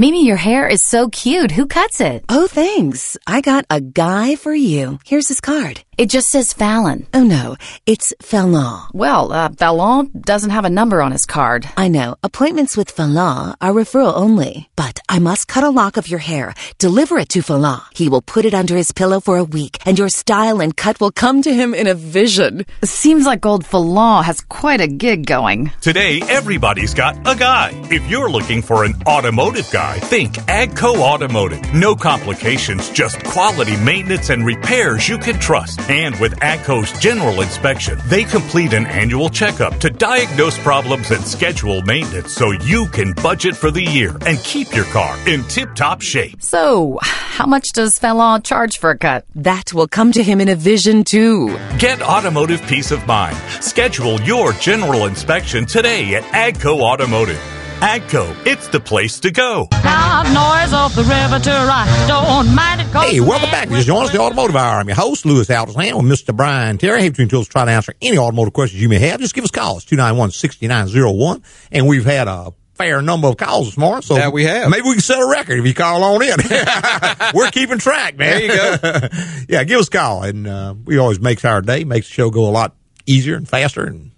[0.00, 1.50] Mimi, your hair is so cute.
[1.50, 2.24] Who cuts it?
[2.30, 3.18] Oh, thanks.
[3.26, 4.98] I got a guy for you.
[5.04, 5.82] Here's his card.
[5.98, 7.06] It just says Fallon.
[7.12, 7.56] Oh, no.
[7.84, 8.88] It's Fallon.
[8.94, 11.68] Well, uh, Fallon doesn't have a number on his card.
[11.76, 12.16] I know.
[12.22, 14.70] Appointments with Fallon are referral only.
[14.74, 16.54] But I must cut a lock of your hair.
[16.78, 17.82] Deliver it to Fallon.
[17.92, 20.98] He will put it under his pillow for a week, and your style and cut
[20.98, 22.64] will come to him in a vision.
[22.82, 25.70] Seems like old Fallon has quite a gig going.
[25.82, 27.72] Today, everybody's got a guy.
[27.90, 31.74] If you're looking for an automotive guy, think Agco Automotive.
[31.74, 35.80] No complications, just quality maintenance and repairs you can trust.
[35.90, 41.82] And with Agco's general inspection, they complete an annual checkup to diagnose problems and schedule
[41.82, 46.00] maintenance so you can budget for the year and keep your car in tip top
[46.02, 46.40] shape.
[46.42, 49.24] So, how much does Fallon charge for a cut?
[49.34, 51.58] That will come to him in a vision, too.
[51.78, 53.36] Get automotive peace of mind.
[53.60, 57.40] Schedule your general inspection today at Agco Automotive.
[57.80, 59.66] Agco, it's the place to go.
[59.72, 62.92] Loud noise off the river I don't mind it.
[62.92, 63.70] 'cause Hey, welcome back.
[63.70, 64.80] Just join us the Automotive Hour.
[64.80, 66.36] I'm your host, Louis Altazan, with Mr.
[66.36, 67.00] Brian Terry.
[67.00, 69.18] Hey, between tools, try to answer any automotive questions you may have.
[69.20, 69.78] Just give us a call.
[69.78, 71.42] It's 291-6901.
[71.72, 74.02] And we've had a fair number of calls this morning.
[74.02, 74.68] So That we have.
[74.68, 76.36] Maybe we can set a record if you call on in.
[77.34, 78.40] We're keeping track, man.
[78.40, 78.48] There you
[78.80, 79.08] go.
[79.48, 80.22] yeah, give us a call.
[80.24, 82.74] And uh, we always makes our day, makes the show go a lot
[83.06, 84.10] easier and faster and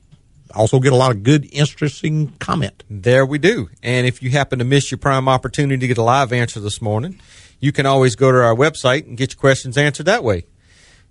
[0.54, 2.84] also get a lot of good, interesting comment.
[2.88, 3.68] There we do.
[3.82, 6.80] And if you happen to miss your prime opportunity to get a live answer this
[6.80, 7.20] morning,
[7.60, 10.44] you can always go to our website and get your questions answered that way.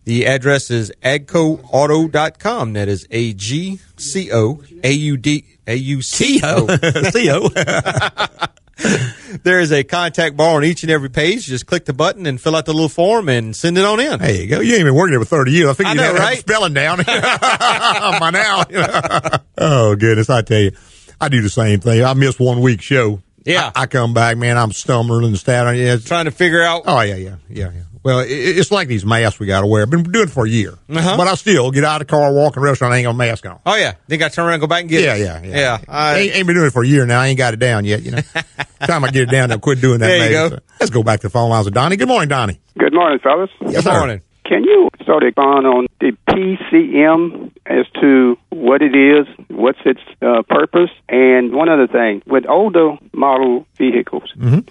[0.03, 2.73] The address is agcoauto.com.
[2.73, 6.67] That is A G C O A U D A U C O.
[7.11, 7.49] C-O.
[9.43, 11.45] There is a contact bar on each and every page.
[11.45, 14.19] Just click the button and fill out the little form and send it on in.
[14.19, 14.59] There you go.
[14.59, 15.69] You ain't been working here for 30 years.
[15.69, 16.37] I think you know, right?
[16.37, 18.63] spelling down by now.
[18.69, 19.19] you know.
[19.57, 20.29] oh, goodness.
[20.29, 20.71] I tell you,
[21.19, 22.03] I do the same thing.
[22.03, 23.21] I miss one week show.
[23.45, 23.71] Yeah.
[23.73, 25.79] I, I come back, man, I'm stumbling and stuttering.
[25.79, 26.83] Yeah, Trying to figure out.
[26.85, 27.81] oh, yeah, yeah, yeah, yeah.
[28.03, 29.83] Well, it's like these masks we got to wear.
[29.83, 30.73] I've been doing it for a year.
[30.89, 31.17] Uh-huh.
[31.17, 33.11] But I still get out of the car, walk in a restaurant, I ain't got
[33.11, 33.59] a mask on.
[33.65, 35.19] Oh yeah, they got to turn around and go back and get Yeah, it.
[35.21, 35.57] yeah, yeah.
[35.59, 35.77] yeah.
[35.87, 37.21] I- ain't, ain't been doing it for a year now.
[37.21, 38.21] I ain't got it down yet, you know.
[38.87, 40.07] Time I get it down, I'll quit doing that.
[40.07, 40.49] There you go.
[40.49, 41.95] So, let's go back to the phone lines with Donnie.
[41.95, 42.59] Good morning, Donnie.
[42.77, 43.51] Good morning, fellas.
[43.61, 43.93] Yes, Good sir.
[43.99, 44.21] morning.
[44.45, 50.01] Can you sort of expand on the PCM as to what it is, what's its
[50.21, 54.67] uh, purpose, and one other thing: with older model vehicles, Mhm.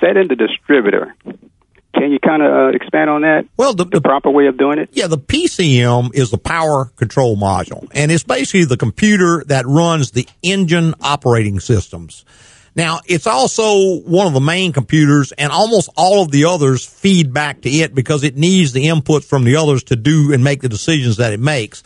[0.00, 1.14] set in the distributor.
[1.94, 3.46] Can you kind of uh, expand on that?
[3.56, 4.90] Well, the, The proper way of doing it?
[4.92, 10.12] Yeah, the PCM is the power control module, and it's basically the computer that runs
[10.12, 12.24] the engine operating systems.
[12.74, 17.34] Now, it's also one of the main computers, and almost all of the others feed
[17.34, 20.62] back to it because it needs the input from the others to do and make
[20.62, 21.82] the decisions that it makes.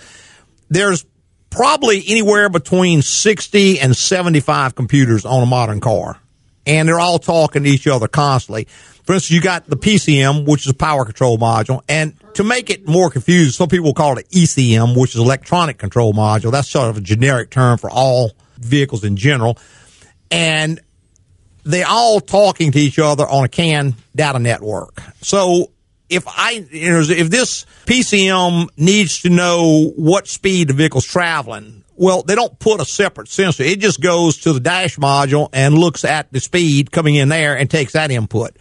[0.69, 1.05] There's
[1.51, 6.21] probably anywhere between 60 and 75 computers on a modern car
[6.66, 8.66] and they're all talking to each other constantly.
[9.07, 12.71] For instance, you got the PCM, which is a power control module, and to make
[12.71, 16.51] it more confused, some people call it ECM, which is electronic control module.
[16.51, 19.59] That's sort of a generic term for all vehicles in general.
[20.31, 20.81] And
[21.62, 25.01] they're all talking to each other on a CAN data network.
[25.23, 25.71] So
[26.09, 31.85] if I, you know, if this PCM needs to know what speed the vehicle's traveling,
[31.95, 33.62] well, they don't put a separate sensor.
[33.62, 37.57] It just goes to the dash module and looks at the speed coming in there
[37.57, 38.57] and takes that input.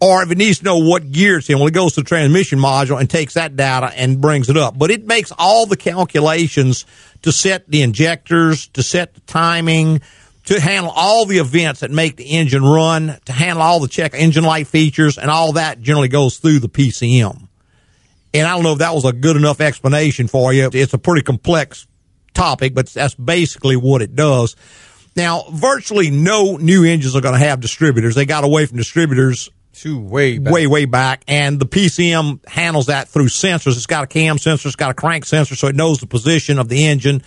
[0.00, 2.08] Or if it needs to know what gear it's in, well, it goes to the
[2.08, 4.78] transmission module and takes that data and brings it up.
[4.78, 6.86] But it makes all the calculations
[7.22, 10.00] to set the injectors, to set the timing,
[10.44, 14.14] to handle all the events that make the engine run, to handle all the check
[14.14, 17.48] engine light features, and all that generally goes through the PCM.
[18.32, 20.70] And I don't know if that was a good enough explanation for you.
[20.72, 21.86] It's a pretty complex
[22.34, 24.54] topic, but that's basically what it does.
[25.16, 28.14] Now, virtually no new engines are going to have distributors.
[28.14, 30.52] They got away from distributors to way back.
[30.52, 33.76] way way back, and the PCM handles that through sensors.
[33.76, 36.58] It's got a cam sensor, it's got a crank sensor, so it knows the position
[36.58, 37.22] of the engine.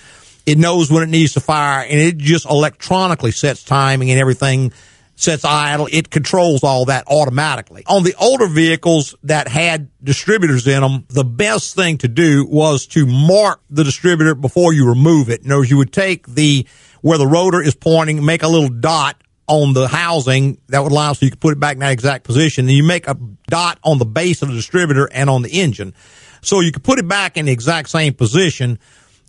[0.45, 4.73] It knows when it needs to fire, and it just electronically sets timing and everything.
[5.15, 5.87] Sets idle.
[5.91, 7.83] It controls all that automatically.
[7.85, 12.87] On the older vehicles that had distributors in them, the best thing to do was
[12.87, 15.43] to mark the distributor before you remove it.
[15.43, 16.65] In words, you would take the
[17.01, 21.13] where the rotor is pointing, make a little dot on the housing that would allow
[21.13, 22.65] so you could put it back in that exact position.
[22.65, 25.93] And you make a dot on the base of the distributor and on the engine.
[26.41, 28.79] So you could put it back in the exact same position.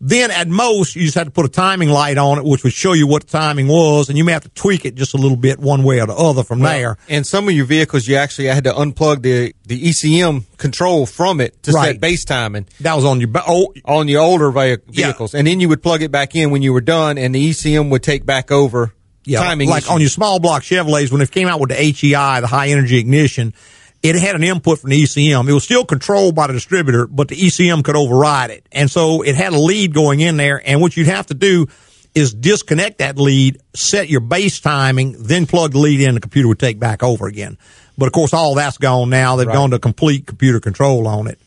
[0.04, 2.72] Then at most, you just have to put a timing light on it, which would
[2.72, 5.16] show you what the timing was, and you may have to tweak it just a
[5.16, 6.96] little bit one way or the other from Well, there.
[7.08, 11.40] And some of your vehicles, you actually had to unplug the, the ECM control from
[11.40, 11.92] it to Right.
[11.92, 12.66] set base timing.
[12.80, 16.02] That was on your oh, on your older ve- vehicles, and then you would plug
[16.02, 18.92] it back in when you were done, and the ECM would take back over
[19.24, 19.68] Yeah, timing.
[19.68, 19.90] like issues.
[19.90, 22.98] on your small block Chevrolets, when it came out with the HEI, the high energy
[22.98, 23.54] ignition,
[24.02, 25.48] it had an input from the ECM.
[25.48, 28.66] It was still controlled by the distributor, but the ECM could override it.
[28.72, 30.60] And so it had a lead going in there.
[30.64, 31.68] And what you'd have to do
[32.14, 36.14] is disconnect that lead, set your base timing, then plug the lead in.
[36.14, 37.56] The computer would take back over again.
[37.96, 39.36] But of course, all that's gone now.
[39.36, 39.54] They've Right.
[39.54, 41.38] gone to complete computer control on it.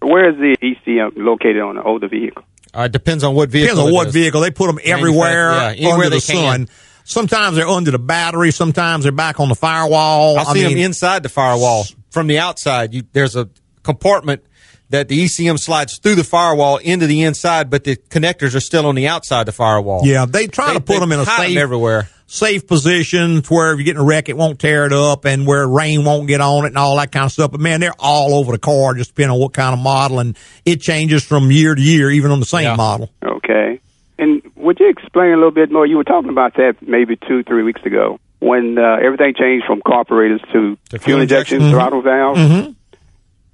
[0.00, 2.42] Where is the ECM located on an older vehicle?
[2.76, 3.76] Uh, it depends on what vehicle.
[3.76, 4.14] Depends on it what is.
[4.14, 4.40] vehicle.
[4.40, 6.68] They put them everywhere Yeah, anywhere under they the can.
[7.10, 7.28] Sun.
[7.28, 8.50] Sometimes they're under the battery.
[8.52, 10.38] Sometimes they're back on the firewall.
[10.38, 12.94] I'll I see mean, them inside the firewall from the outside.
[12.94, 13.48] You, there's a
[13.82, 14.44] compartment
[14.90, 18.86] that the ECM slides through the firewall into the inside, but the connectors are still
[18.86, 20.02] on the outside the firewall.
[20.04, 22.08] Yeah, they try to put them in a hide 'em safe everywhere.
[22.26, 25.24] safe position to where if you get in a wreck, it won't tear it up,
[25.26, 27.52] and where rain won't get on it, and all that kind of stuff.
[27.52, 30.36] But man, they're all over the car, just depending on what kind of model, and
[30.64, 33.10] it changes from year to year, even on the same model.
[33.24, 33.80] Okay.
[34.20, 35.86] And would you explain a little bit more?
[35.86, 39.80] You were talking about that maybe two, three weeks ago when uh, everything changed from
[39.80, 41.72] carburetors to fuel, fuel injection, injection.
[41.72, 42.38] throttle valves.
[42.38, 42.72] Mm-hmm.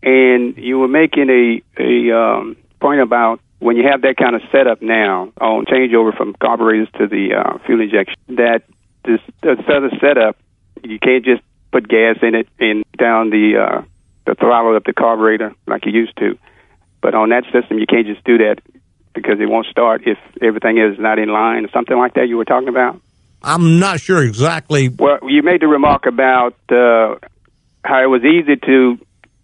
[0.03, 4.43] And you were making a a um, point about when you have that kind of
[4.51, 8.63] setup now on changeover from carburetors to the uh, fuel injection, that
[9.05, 10.37] this the other setup
[10.83, 13.83] you can't just put gas in it and down the uh,
[14.27, 16.37] the throttle of the carburetor like you used to.
[17.01, 18.61] But on that system, you can't just do that
[19.17, 22.29] because it won't start if everything is not in line or something like that.
[22.29, 23.01] You were talking about.
[23.43, 24.89] I'm not sure exactly.
[24.89, 27.17] Well, you made the remark about uh,
[27.85, 28.99] how it was easy to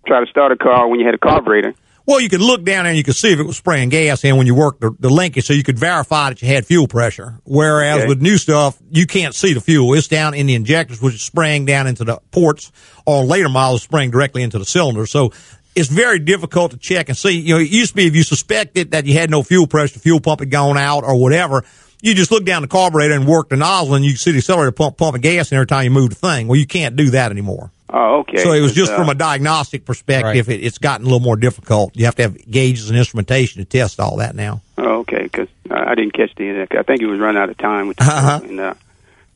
[0.07, 1.75] try to start a car when you had a carburetor.
[2.05, 4.25] Well, you could look down there and you could see if it was spraying gas
[4.25, 6.89] in when you worked the, the linkage, so you could verify that you had fuel
[6.89, 7.39] pressure.
[7.45, 8.09] Whereas Okay.
[8.09, 9.95] with new stuff, you can't see the fuel.
[9.95, 12.73] It's down in the injectors, which is spraying down into the ports,
[13.07, 15.07] or later models spraying directly into the cylinder.
[15.07, 15.31] So
[15.75, 17.41] it's very difficult to check and see.
[17.41, 19.95] You know, it used to be if you suspected that you had no fuel pressure,
[19.95, 21.65] the fuel pump had gone out or whatever,
[22.01, 24.39] you just look down the carburetor and work the nozzle, and you can see the
[24.39, 26.49] accelerator pump pumping gas in every time you move the thing.
[26.49, 27.71] Well, you can't do that anymore.
[27.95, 28.39] Oh, okay.
[28.43, 31.37] So it was just Uh, from a diagnostic perspective, it, it's gotten a little more
[31.37, 31.95] difficult.
[31.95, 34.63] You have to have gauges and instrumentation to test all that now.
[34.79, 36.79] Oh, okay, because I didn't catch the end of that.
[36.79, 37.89] I think it was run out of time.
[37.89, 38.41] With Uh-huh.
[38.43, 38.75] and, uh,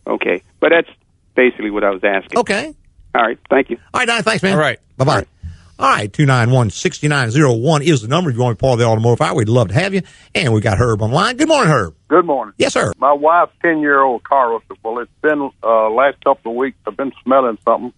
[0.06, 0.88] okay, but that's
[1.34, 2.38] basically what I was asking.
[2.38, 2.74] Okay.
[3.14, 3.38] All right.
[3.48, 3.76] Thank you.
[3.94, 4.54] All right, Don, thanks, man.
[4.54, 4.78] All right.
[4.96, 5.26] Bye bye.
[5.78, 8.86] All right, 291 6901 is the number if you want to be part of the
[8.86, 9.34] automotive hour.
[9.34, 10.00] We'd love to have you.
[10.34, 11.36] And we got Herb online.
[11.36, 11.94] Good morning, Herb.
[12.08, 12.54] Good morning.
[12.56, 12.92] Yes, sir.
[12.96, 16.78] My wife's 10 year old car was, well, it's been, uh, last couple of weeks,
[16.86, 17.92] I've been smelling something,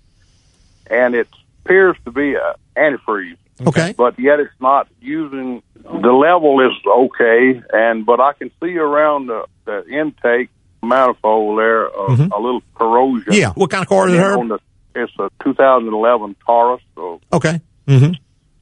[0.91, 1.29] and it
[1.65, 3.37] appears to be a antifreeze.
[3.65, 3.95] Okay.
[3.97, 9.29] But yet it's not using, the level is okay, and, but I can see around
[9.29, 10.51] the, the intake
[10.83, 12.31] manifold there, uh, Mhm.
[12.33, 13.33] a little corrosion.
[13.33, 13.51] Yeah.
[13.55, 14.61] What kind of car is it, Herb?
[14.95, 17.61] It's a 2011 Taurus, so, Okay.
[17.87, 18.13] Mm-hmm.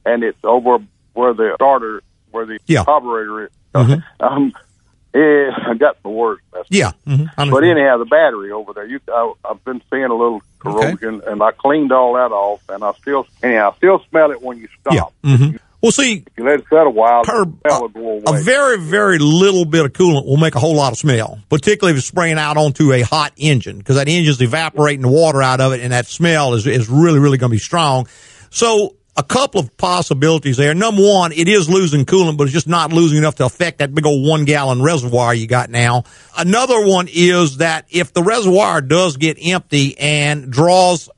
[0.05, 0.77] and it's over
[1.13, 2.83] where the starter, where the Yeah.
[2.83, 3.49] carburetor is.
[3.73, 4.03] Mhm.
[4.19, 4.53] Um,
[5.13, 6.41] Yeah, I got the words.
[6.53, 6.91] messed Yeah.
[7.05, 11.21] hmm But anyhow, the battery over there, you, I, I've been seeing a little corrosion,
[11.25, 14.59] and I cleaned all that off, and I still, anyhow, I still smell it when
[14.59, 15.13] you stop.
[15.23, 17.21] hmm Well, see, If you let it set a while,
[17.93, 20.97] will go a very, very little bit of coolant will make a whole lot of
[20.97, 25.07] smell, particularly if it's spraying out onto a hot engine, because that engine's evaporating the
[25.07, 28.07] water out of it, and that smell is, is really, really going to be strong.
[28.49, 30.73] So, a couple of possibilities there.
[30.75, 33.93] Number one, it is losing coolant, but it's just not losing enough to affect that
[33.93, 36.03] big old one gallon reservoir you got now.
[36.37, 41.09] Another one is that if the reservoir does get empty and draws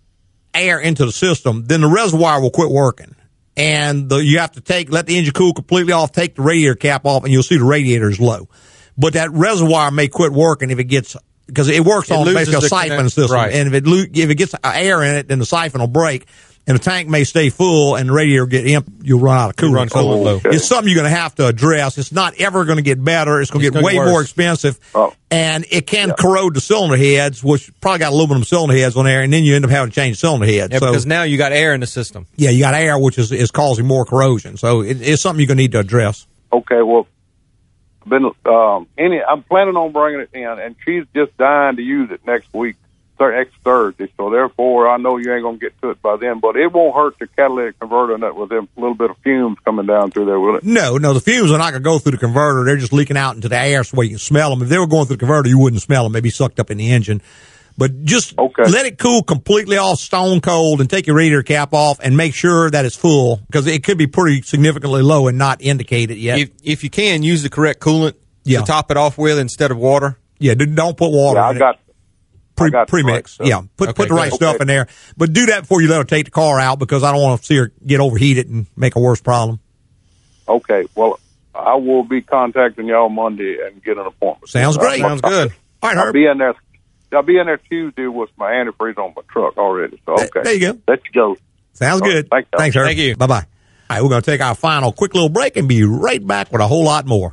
[0.54, 3.15] air into the system, then the reservoir will quit working.
[3.60, 6.76] And the, you have to take, let the engine cool completely off, take the radiator
[6.76, 8.48] cap off, and you'll see the radiator is low.
[8.98, 11.17] But that reservoir may quit working if it gets,
[11.49, 13.35] because it works It on loses basically a the siphon connect- system.
[13.35, 13.53] right.
[13.53, 16.25] And if it, lo- if it gets air in it, then the siphon will break.
[16.67, 18.91] And the tank may stay full and the radiator get empty.
[19.01, 19.73] You'll run out of coolant.
[19.73, 20.39] run So coolant low.
[20.51, 21.97] It's something you're going to have to address.
[21.97, 23.41] It's not ever going to get better.
[23.41, 24.25] It's going to get gonna way get more worse.
[24.25, 24.79] expensive.
[24.93, 25.12] Oh.
[25.31, 29.21] And it can corrode the cylinder heads, which probably got aluminum cylinder heads on there.
[29.21, 30.71] And then you end up having to change cylinder heads.
[30.71, 32.27] Yeah, so, because now you got air in the system.
[32.35, 34.55] yeah, you got air, which is, is causing more corrosion.
[34.57, 36.27] So it, it's something you're going to need to address.
[36.53, 37.07] Okay, well,
[38.10, 39.22] been um, any.
[39.22, 42.76] I'm planning on bringing it in, and she's just dying to use it next week,
[43.19, 44.12] next Thursday.
[44.17, 46.95] So therefore, I know you ain't gonna get to it by then, but it won't
[46.95, 50.39] hurt the catalytic converter nut with them little bit of fumes coming down through there,
[50.39, 50.63] will it?
[50.63, 52.65] No, no, the fumes are not to go through the converter.
[52.65, 54.62] They're just leaking out into the air so you can smell them.
[54.63, 56.13] If they were going through the converter, you wouldn't smell them.
[56.13, 57.22] They'd be sucked up in the engine.
[57.79, 61.97] But just let it cool completely off, stone cold, and take your radiator cap off
[62.03, 65.61] and make sure that it's full because it could be pretty significantly low and not
[65.61, 66.39] indicate it yet.
[66.39, 68.59] If, if you can, use the correct coolant Yeah.
[68.59, 70.17] to top it off with instead of water.
[70.39, 71.75] Yeah, don't put water Yeah, I in got.
[71.75, 71.81] it.
[72.57, 73.15] Pre, got the premix.
[73.15, 73.47] right stuff.
[73.47, 74.35] yeah, put Okay, put the right good.
[74.35, 74.87] stuff in there.
[75.15, 77.39] But do that before you let her take the car out because I don't want
[77.39, 79.61] to see her get overheated and make a worse problem.
[80.49, 81.17] Okay, well,
[81.55, 84.49] I will be contacting y'all Monday and get an appointment.
[84.49, 84.99] Sounds great.
[84.99, 85.53] Sounds good.
[85.81, 86.55] All right, I'll be in there.
[87.13, 90.02] I'll be in there Tuesday with my antifreeze on my truck already.
[90.06, 90.80] So okay, there you go.
[90.88, 91.36] Let's go.
[91.74, 92.30] Sounds All right, good.
[92.30, 92.58] thank you.
[92.58, 92.86] Thanks, Herb.
[92.86, 93.15] Thank you.
[93.15, 93.36] Bye bye.
[93.36, 93.43] All
[93.89, 96.62] right, we're going to take our final quick little break and be right back with
[96.62, 97.32] a whole lot more.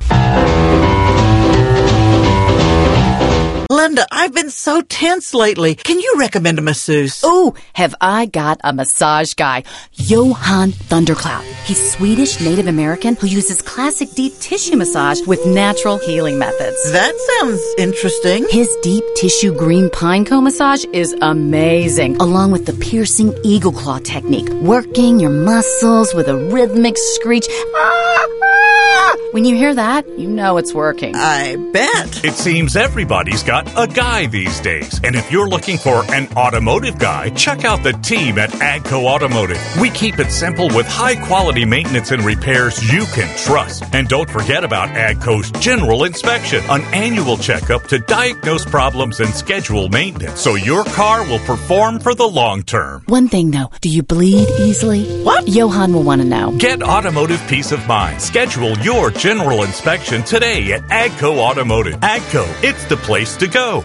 [3.77, 5.75] Linda, I've been so tense lately.
[5.75, 7.21] Can you recommend a masseuse?
[7.23, 9.65] Oh, have I got a massage guy.
[9.93, 11.43] Johan Thundercloud.
[11.65, 16.91] He's Swedish Native American who uses classic deep tissue massage with natural healing methods.
[16.91, 18.47] That sounds interesting.
[18.49, 23.99] His deep tissue green pine cone massage is amazing, along with the piercing eagle claw
[23.99, 27.45] technique, working your muscles with a rhythmic screech.
[27.75, 28.36] Ah.
[29.31, 31.13] When you hear that, you know it's working.
[31.15, 32.23] I bet.
[32.23, 34.99] It seems everybody's got a guy these days.
[35.03, 39.61] And if you're looking for an automotive guy, check out the team at AGCO Automotive.
[39.79, 43.83] We keep it simple with high quality maintenance and repairs you can trust.
[43.93, 49.89] And don't forget about AGCO's general inspection, an annual checkup to diagnose problems and schedule
[49.89, 53.03] maintenance so your car will perform for the long term.
[53.07, 55.05] One thing though, do you bleed easily?
[55.23, 55.47] What?
[55.47, 56.55] Johan will want to know.
[56.57, 58.21] Get automotive peace of mind.
[58.21, 61.95] Schedule your general inspection today at AGCO Automotive.
[61.95, 63.83] AGCO, it's the place to go.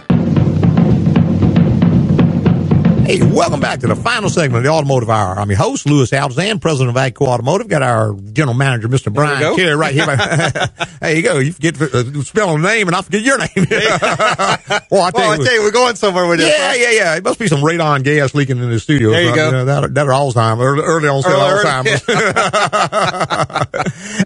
[3.05, 5.37] Hey, welcome back to the final segment of the Automotive Hour.
[5.37, 7.67] I'm your host, Louis Altazan, president of AGCO Automotive.
[7.67, 9.13] Got our general manager, Mr.
[9.13, 9.57] Brian.
[9.57, 10.05] Carey, right here.
[11.01, 11.39] there you go.
[11.39, 13.49] You forget to uh, spell a name, and I forget your name.
[13.57, 16.47] well, I Well, I tell you, we're going somewhere with this.
[16.47, 16.79] yeah, right?
[16.79, 17.15] yeah, yeah.
[17.17, 19.09] It must be some radon gas leaking in the studio.
[19.09, 19.65] There you go.
[19.65, 22.03] that, that or Alzheimer's, early, early onset Early, Alzheimer's.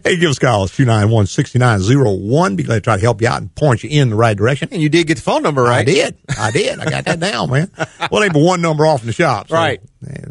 [0.04, 0.68] hey, give us a call.
[0.68, 2.56] 291-6901.
[2.56, 4.70] Be glad to try to help you out and point you in the right direction.
[4.72, 5.80] And you did get the phone number right.
[5.80, 6.16] I did.
[6.38, 6.80] I did.
[6.80, 7.72] I got that down, man.
[8.12, 9.50] Well, but one number off in the shop.
[9.50, 9.82] so, Right.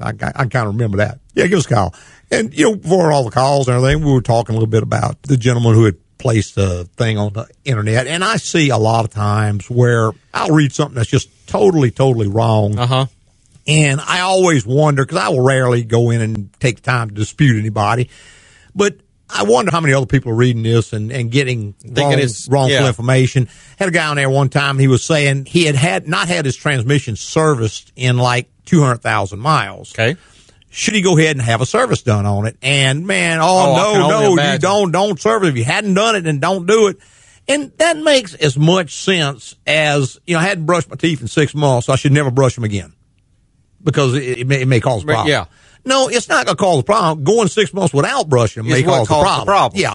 [0.00, 1.20] I, I, I kind of remember that.
[1.34, 1.94] Yeah, give us a call.
[2.30, 4.82] And, you know, before all the calls and everything, we were talking a little bit
[4.82, 8.06] about the gentleman who had placed a thing on the internet.
[8.06, 12.26] And I see a lot of times where I'll read something that's just totally, totally
[12.26, 12.78] wrong.
[12.78, 13.06] Uh huh.
[13.68, 17.14] And I always wonder, because I will rarely go in and take the time to
[17.14, 18.08] dispute anybody,
[18.74, 18.96] but
[19.28, 22.48] I wonder how many other people are reading this and, and getting Thinking wrong, it's-
[22.48, 22.86] wrongful yeah.
[22.86, 23.48] information.
[23.78, 26.44] Had a guy on there one time, he was saying he had, had not had
[26.44, 29.92] his transmission serviced in like 200,000 miles.
[29.94, 30.16] Okay.
[30.70, 32.56] Should he go ahead and have a service done on it?
[32.62, 35.48] And man, Oh, oh, no, no, you don't, don't service.
[35.48, 36.98] If you hadn't done it, then don't do it.
[37.48, 41.28] And that makes as much sense as, you know, I hadn't brushed my teeth in
[41.28, 42.92] six months, so I should never brush them again
[43.82, 45.30] because it, it, may, it may cause problems.
[45.30, 45.46] Yeah.
[45.86, 47.24] No, it's not going to cause a problem.
[47.24, 49.46] Going six months without brushing may cause a problem.
[49.46, 49.80] problem.
[49.80, 49.94] Yeah.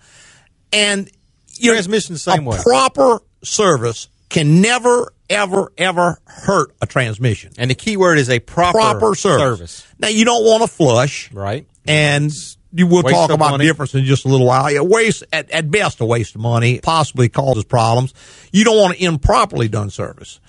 [0.74, 1.10] And,
[1.58, 2.58] you Transmission the same way.
[2.64, 7.52] proper service can never, ever, ever hurt a transmission.
[7.58, 9.86] And the key word is a proper, Proper service.
[10.00, 11.32] Now, you don't want to flush.
[11.32, 11.68] Right.
[11.86, 12.32] And
[12.74, 13.66] you will Waste talk about money.
[13.66, 14.72] difference in just a little while.
[14.72, 18.14] Yeah, waste at, at best a waste of money, possibly causes problems.
[18.54, 20.40] You don't want an improperly done service,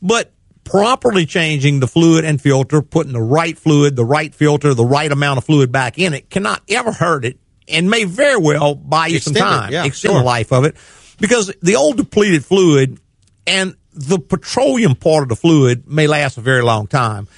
[0.00, 0.30] but
[0.64, 5.10] properly changing the fluid and filter, putting the right fluid, the right filter, the right
[5.10, 7.38] amount of fluid back in it cannot ever hurt it
[7.68, 10.20] and may very well buy you Extend some it, time, yeah, extend sure.
[10.20, 10.76] the life of it
[11.18, 12.98] because the old depleted fluid
[13.46, 17.28] and the petroleum part of the fluid may last a very long time.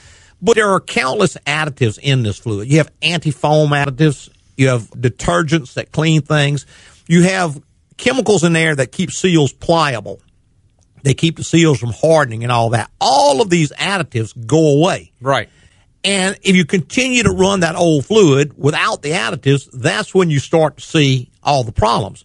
[0.41, 2.70] But there are countless additives in this fluid.
[2.70, 4.29] You have anti-foam additives.
[4.57, 6.66] You have detergents that clean things.
[7.09, 7.61] You have
[7.97, 10.20] chemicals in there that keep seals pliable.
[11.05, 12.91] They keep the seals from hardening and all that.
[13.01, 15.13] All of these additives go away.
[15.21, 15.49] Right.
[16.03, 20.39] And if you continue to run that old fluid without the additives, that's when you
[20.39, 22.25] start to see all the problems.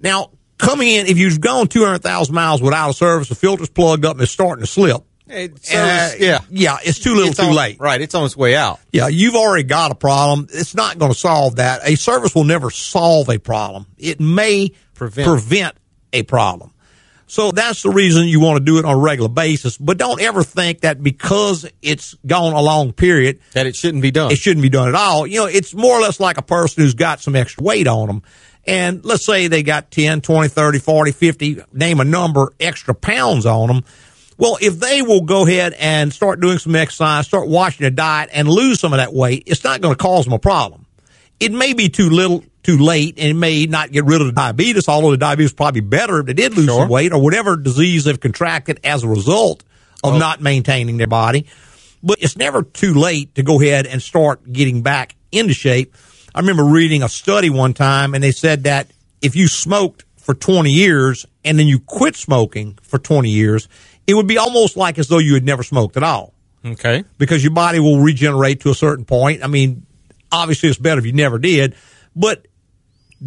[0.00, 4.14] Now, coming in, if you've gone 200,000 miles without a service, the filter's plugged up
[4.14, 5.02] and it's starting to slip.
[5.28, 6.38] It's, Uh, yeah.
[6.50, 7.76] Yeah, it's too little It's too on- late.
[7.78, 8.00] Right.
[8.00, 8.80] It's on its way out.
[8.92, 10.48] Yeah, you've already got a problem.
[10.52, 11.82] It's not going to solve that.
[11.84, 13.86] A service will never solve a problem.
[13.96, 15.28] It may Prevent.
[15.28, 15.74] prevent
[16.12, 16.72] a problem.
[17.30, 19.78] So that's the reason you want to do it on a regular basis.
[19.78, 24.10] But don't ever think that because it's gone a long period That it shouldn't be
[24.10, 24.32] done.
[24.32, 25.28] it shouldn't be done at all.
[25.28, 28.08] You know, it's more or less like a person who's got some extra weight on
[28.08, 28.22] them.
[28.66, 33.46] And let's say they got 10, 20, 30, 40, 50, name a number, extra pounds
[33.46, 33.84] on them.
[34.36, 38.30] Well, if they will go ahead and start doing some exercise, start watching their diet
[38.32, 40.86] and lose some of that weight, it's not going to cause them a problem.
[41.40, 44.32] It may be too little, too late, and it may not get rid of the
[44.32, 46.80] diabetes, although the diabetes is probably better if they did lose Sure.
[46.82, 49.64] some weight or whatever disease they've contracted as a result
[50.04, 51.46] of not maintaining their body.
[52.02, 55.94] But it's never too late to go ahead and start getting back into shape.
[56.34, 58.86] I remember reading a study one time, and they said that
[59.22, 63.66] if you smoked for 20 years and then you quit smoking for 20 years,
[64.06, 66.32] it would be almost like as though you had never smoked at all
[66.64, 67.04] Okay.
[67.18, 69.42] because your body will regenerate to a certain point.
[69.42, 69.84] I mean,
[70.32, 71.74] obviously it's better if you never did,
[72.14, 72.46] but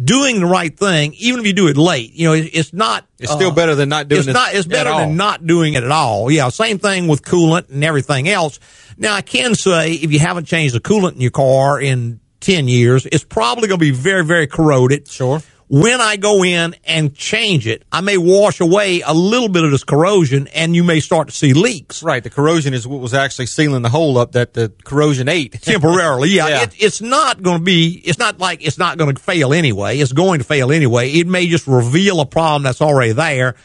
[0.02, 3.06] doing the right thing, even if you do it late, you know, it, it's not.
[3.18, 4.26] It's still uh, better than not doing it.
[4.28, 4.54] it's not.
[4.54, 5.00] It's at better all.
[5.00, 6.30] than not doing it at all.
[6.30, 8.58] Yeah, same thing with coolant and everything else.
[8.96, 12.68] Now I can say if you haven't changed the coolant in your car in ten
[12.68, 15.08] years, it's probably going to be very, very corroded.
[15.08, 15.40] Sure.
[15.74, 19.72] When I go in and change it, I may wash away a little bit of
[19.72, 22.00] this corrosion, and you may start to see leaks.
[22.00, 22.22] Right.
[22.22, 25.50] The corrosion is what was actually sealing the hole up that the corrosion ate.
[25.62, 26.28] temporarily.
[26.28, 26.62] Yeah, Yeah.
[26.62, 28.00] It, it's not going to be.
[28.04, 29.98] It's not like it's not going to fail anyway.
[29.98, 31.10] It's going to fail anyway.
[31.10, 33.56] It may just reveal a problem that's already there.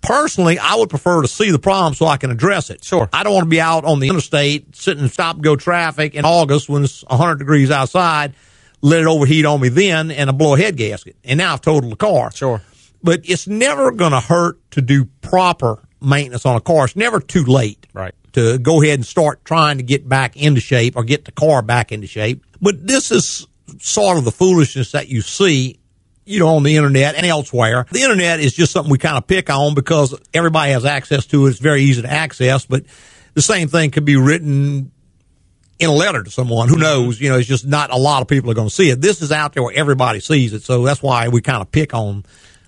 [0.00, 2.82] Personally, I would prefer to see the problem so I can address it.
[2.82, 3.08] Sure.
[3.12, 6.24] I don't want to be out on the interstate sitting in stop go traffic in
[6.24, 8.34] August when it's 100 degrees outside.
[8.82, 11.16] Let it overheat on me then and I blow a head gasket.
[11.24, 12.32] And now I've totaled the car.
[12.32, 12.60] Sure.
[13.02, 16.84] But it's never going to hurt to do proper maintenance on a car.
[16.86, 18.14] It's never too late Right.
[18.32, 21.62] to go ahead and start trying to get back into shape or get the car
[21.62, 22.44] back into shape.
[22.60, 23.46] But this is
[23.78, 25.78] sort of the foolishness that you see,
[26.24, 27.86] you know, on the internet and elsewhere.
[27.92, 31.46] The internet is just something we kind of pick on because everybody has access to
[31.46, 31.50] it.
[31.50, 32.84] It's very easy to access, but
[33.34, 34.90] the same thing could be written
[35.82, 36.68] in a letter to someone.
[36.68, 37.20] Who knows?
[37.20, 39.00] You know, it's just not a lot of people are going to see it.
[39.00, 40.62] This is out there where everybody sees it.
[40.62, 42.24] So that's why we kind of pick on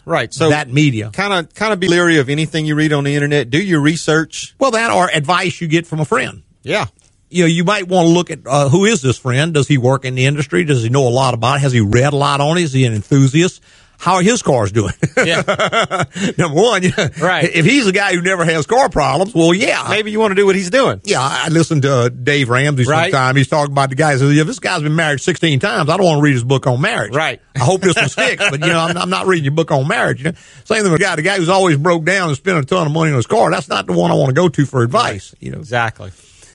[0.06, 0.34] Right.
[0.34, 1.10] So that media.
[1.12, 3.48] kind of kind of be leery of anything you read on the internet.
[3.48, 4.54] Do your research.
[4.58, 6.42] Well, that or advice you get from a friend.
[6.62, 6.86] Yeah.
[7.30, 9.54] you know, you might want to look at uh, who is this friend?
[9.54, 10.64] Does he work in the industry?
[10.64, 11.60] Does he know a lot about it?
[11.60, 12.62] Has he read a lot on it?
[12.64, 13.62] Is he an enthusiast?
[14.04, 14.92] How are his cars doing?
[15.16, 15.36] Yeah.
[16.36, 16.82] Number one.
[17.18, 17.50] Right.
[17.50, 19.86] If he's a guy who never has car problems, well, yeah.
[19.88, 21.00] Maybe you want to do what he's doing.
[21.04, 23.10] Yeah, I listened to uh, Dave Ramsey Right.
[23.10, 23.34] sometime.
[23.36, 24.12] He's talking about the guy.
[24.12, 26.44] He says, if this guy's been married 16 times, I don't want to read his
[26.44, 27.14] book on marriage.
[27.14, 27.40] Right.
[27.56, 29.88] I hope this one sticks, but you know, I'm, I'm not reading your book on
[29.88, 30.18] marriage.
[30.22, 30.38] You know?
[30.64, 32.86] Same thing with the guy, the guy who's always broke down and spending a ton
[32.86, 33.50] of money on his car.
[33.50, 35.60] That's not the one I want to go to for advice, you know.
[35.60, 36.10] Exactly.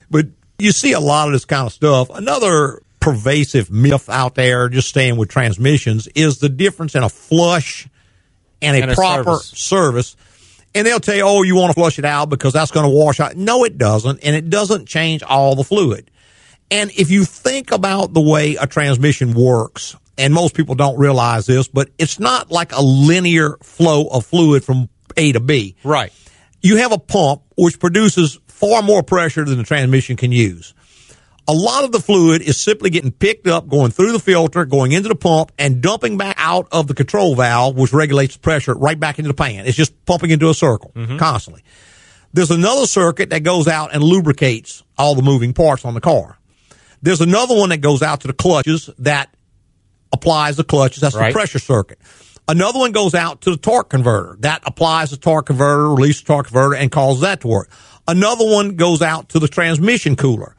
[0.08, 0.26] But
[0.60, 2.10] you see a lot of this kind of stuff.
[2.10, 7.88] Another pervasive myth out there, just staying with transmissions, is the difference in a flush
[8.62, 9.46] and a And a proper service.
[9.58, 10.16] service.
[10.74, 12.94] And they'll tell you, oh, you want to flush it out because that's going to
[12.94, 13.34] wash out.
[13.36, 14.20] No, it doesn't.
[14.22, 16.10] And it doesn't change all the fluid.
[16.70, 21.46] And if you think about the way a transmission works, and most people don't realize
[21.46, 26.12] this, but it's not like a linear flow of fluid from A to B Right.
[26.62, 30.74] you have a pump which produces far more pressure than the transmission can use.
[31.48, 34.92] A lot of the fluid is simply getting picked up, going through the filter, going
[34.92, 38.74] into the pump, and dumping back out of the control valve, which regulates the pressure
[38.74, 39.66] right back into the pan.
[39.66, 41.16] It's just pumping into a circle mm-hmm.
[41.16, 41.64] constantly.
[42.32, 46.38] There's another circuit that goes out and lubricates all the moving parts on the car.
[47.02, 49.34] There's another one that goes out to the clutches that
[50.12, 51.00] applies the clutches.
[51.00, 51.28] That's Right.
[51.28, 51.98] the pressure circuit.
[52.46, 54.36] Another one goes out to the torque converter.
[54.40, 57.70] That applies the torque converter, releases the torque converter, and causes that to work.
[58.08, 60.56] Another one goes out to the transmission cooler.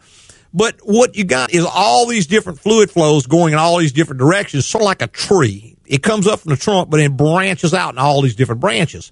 [0.54, 4.20] But what you got is all these different fluid flows going in all these different
[4.20, 5.78] directions, sort of like a tree.
[5.86, 9.12] It comes up from the trunk, but it branches out in all these different branches.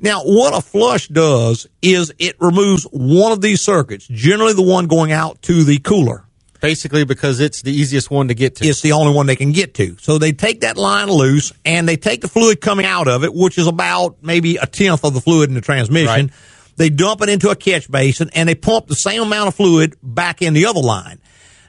[0.00, 4.86] Now, what a flush does is it removes one of these circuits, generally the one
[4.86, 6.24] going out to the cooler.
[6.60, 8.66] Basically, because it's the easiest one to get to.
[8.66, 9.96] It's the only one they can get to.
[10.00, 13.32] So they take that line loose and they take the fluid coming out of it,
[13.32, 16.26] which is about maybe a tenth of the fluid in the transmission.
[16.26, 16.30] Right.
[16.78, 19.96] They dump it into a catch basin and they pump the same amount of fluid
[20.00, 21.20] back in the other line.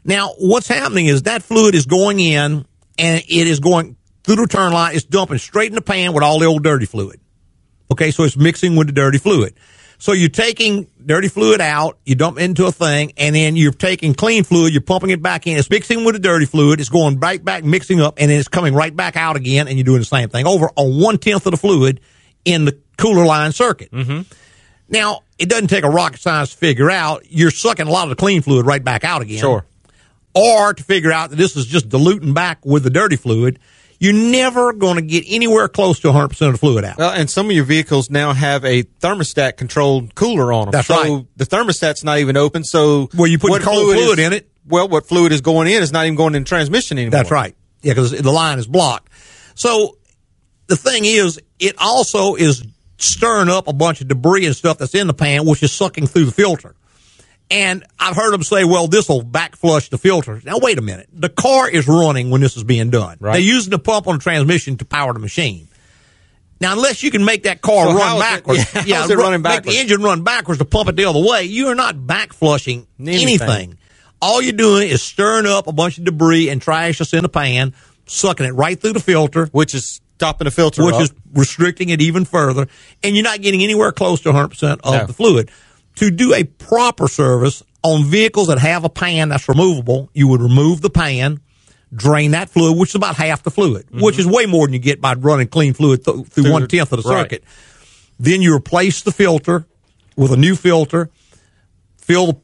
[0.06, 2.66] Now, what's happening is that fluid is going in
[3.00, 4.96] and it is going through the return line.
[4.96, 7.20] It's dumping straight in the pan with all the old dirty fluid.
[7.92, 9.56] Okay, so it's mixing with the dirty fluid.
[9.98, 13.74] So you're taking dirty fluid out, you dump it into a thing, and then you're
[13.74, 15.58] taking clean fluid, you're pumping it back in.
[15.58, 18.48] It's mixing with the dirty fluid, it's going right back, mixing up, and then it's
[18.48, 21.46] coming right back out again, and you're doing the same thing over on one tenth
[21.48, 22.00] of the fluid
[22.46, 23.92] in the cooler line circuit.
[23.92, 24.22] Mm-hmm.
[24.90, 28.10] Now, it doesn't take a rocket science to figure out you're sucking a lot of
[28.10, 29.40] the clean fluid right back out again.
[29.40, 29.66] Sure.
[30.34, 33.60] Or to figure out that this is just diluting back with the dirty fluid.
[34.00, 36.98] You're never going to get anywhere close to 100% of the fluid out.
[36.98, 40.72] Well, and some of your vehicles now have a thermostat controlled cooler on them.
[40.72, 41.26] That's so right.
[41.36, 42.64] the thermostat's not even open.
[42.64, 44.50] So Well, you put cold fluid is- in it.
[44.66, 47.12] Well, what fluid is going in is not even going in transmission anymore.
[47.12, 47.56] That's right.
[47.82, 49.12] Yeah, because the line is blocked.
[49.56, 49.98] So
[50.68, 52.64] the thing is, it also is
[53.00, 56.08] stirring up a bunch of debris and stuff that's in the pan, which is sucking
[56.08, 56.76] through the filter.
[57.52, 60.40] And I've heard them say, well, this will back flush the filter.
[60.46, 61.10] Now, wait a minute.
[61.12, 63.18] The car is running when this is being done.
[63.20, 63.34] Right.
[63.34, 65.68] They're using the pump on the transmission to power the machine.
[66.62, 69.16] Now, unless you can make that car So run is it- backwards, yeah, it ru-
[69.24, 72.06] running make the engine run backwards to pump it the other way, you are not
[72.06, 73.22] back flushing Anything.
[73.28, 73.78] anything.
[74.22, 77.30] All you're doing is stirring up a bunch of debris and trash that's in the
[77.30, 77.74] pan,
[78.06, 81.02] sucking it right through the filter, Which is stopping the filter which up.
[81.04, 82.68] is restricting it even further,
[83.02, 85.06] and you're not getting anywhere close to 100% of No.
[85.06, 85.50] the fluid.
[85.96, 90.42] To do a proper service on vehicles that have a pan that's removable, you would
[90.42, 91.40] remove the pan,
[91.94, 94.80] drain that fluid, which is about half the fluid, which is way more than you
[94.80, 96.42] get by running clean fluid th- through Mm-hmm.
[96.42, 97.22] Through one tenth of the right.
[97.24, 97.44] circuit.
[98.20, 99.66] Then you replace the filter
[100.18, 101.10] with a new filter,
[101.98, 102.44] fill,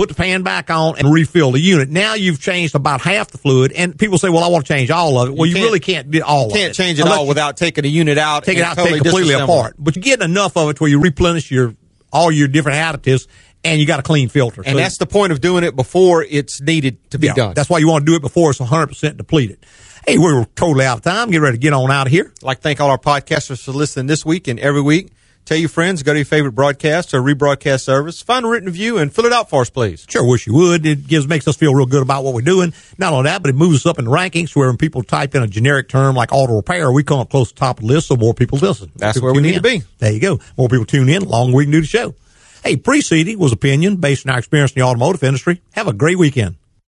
[0.00, 1.90] put the pan back on, and refill the unit.
[1.90, 4.90] Now you've changed about half the fluid, and people say, "Well, I want to change
[4.90, 6.46] all of it." Well, you, can't- really can't do all.
[6.48, 6.74] You can't of it.
[6.74, 8.44] change it Unless all without taking a unit out.
[8.44, 9.74] take it out, totally take completely apart.
[9.78, 11.74] But you get enough of it where you replenish your
[12.10, 13.26] all your different additives,
[13.62, 14.62] and you got a clean filter.
[14.64, 17.52] And So- that's the point of doing it before it's needed to be yeah, done.
[17.54, 19.58] That's why you want to do it before it's 100 percent depleted.
[20.06, 21.30] Hey, we were totally out of time.
[21.30, 22.32] Get ready to get on out of here.
[22.38, 25.10] I'd like to thank all our podcasters for listening this week and every week.
[25.50, 28.98] Tell your friends, go to your favorite broadcast or rebroadcast service, find a written review,
[28.98, 30.06] and fill it out for us, please.
[30.08, 30.86] Sure, wish you would.
[30.86, 32.72] It gives makes us feel real good about what we're doing.
[32.98, 35.34] Not only that, but it moves us up in the rankings where when people type
[35.34, 37.82] in a generic term like auto repair, we come up close to the top of
[37.88, 38.92] the list, so more people listen.
[38.94, 39.62] That's People where we need in.
[39.64, 39.82] to be.
[39.98, 40.38] There you go.
[40.56, 42.14] More people tune in, longer we can do the show.
[42.62, 45.62] Hey, preceding was opinion based on our experience in the automotive industry.
[45.72, 46.58] Have a great weekend.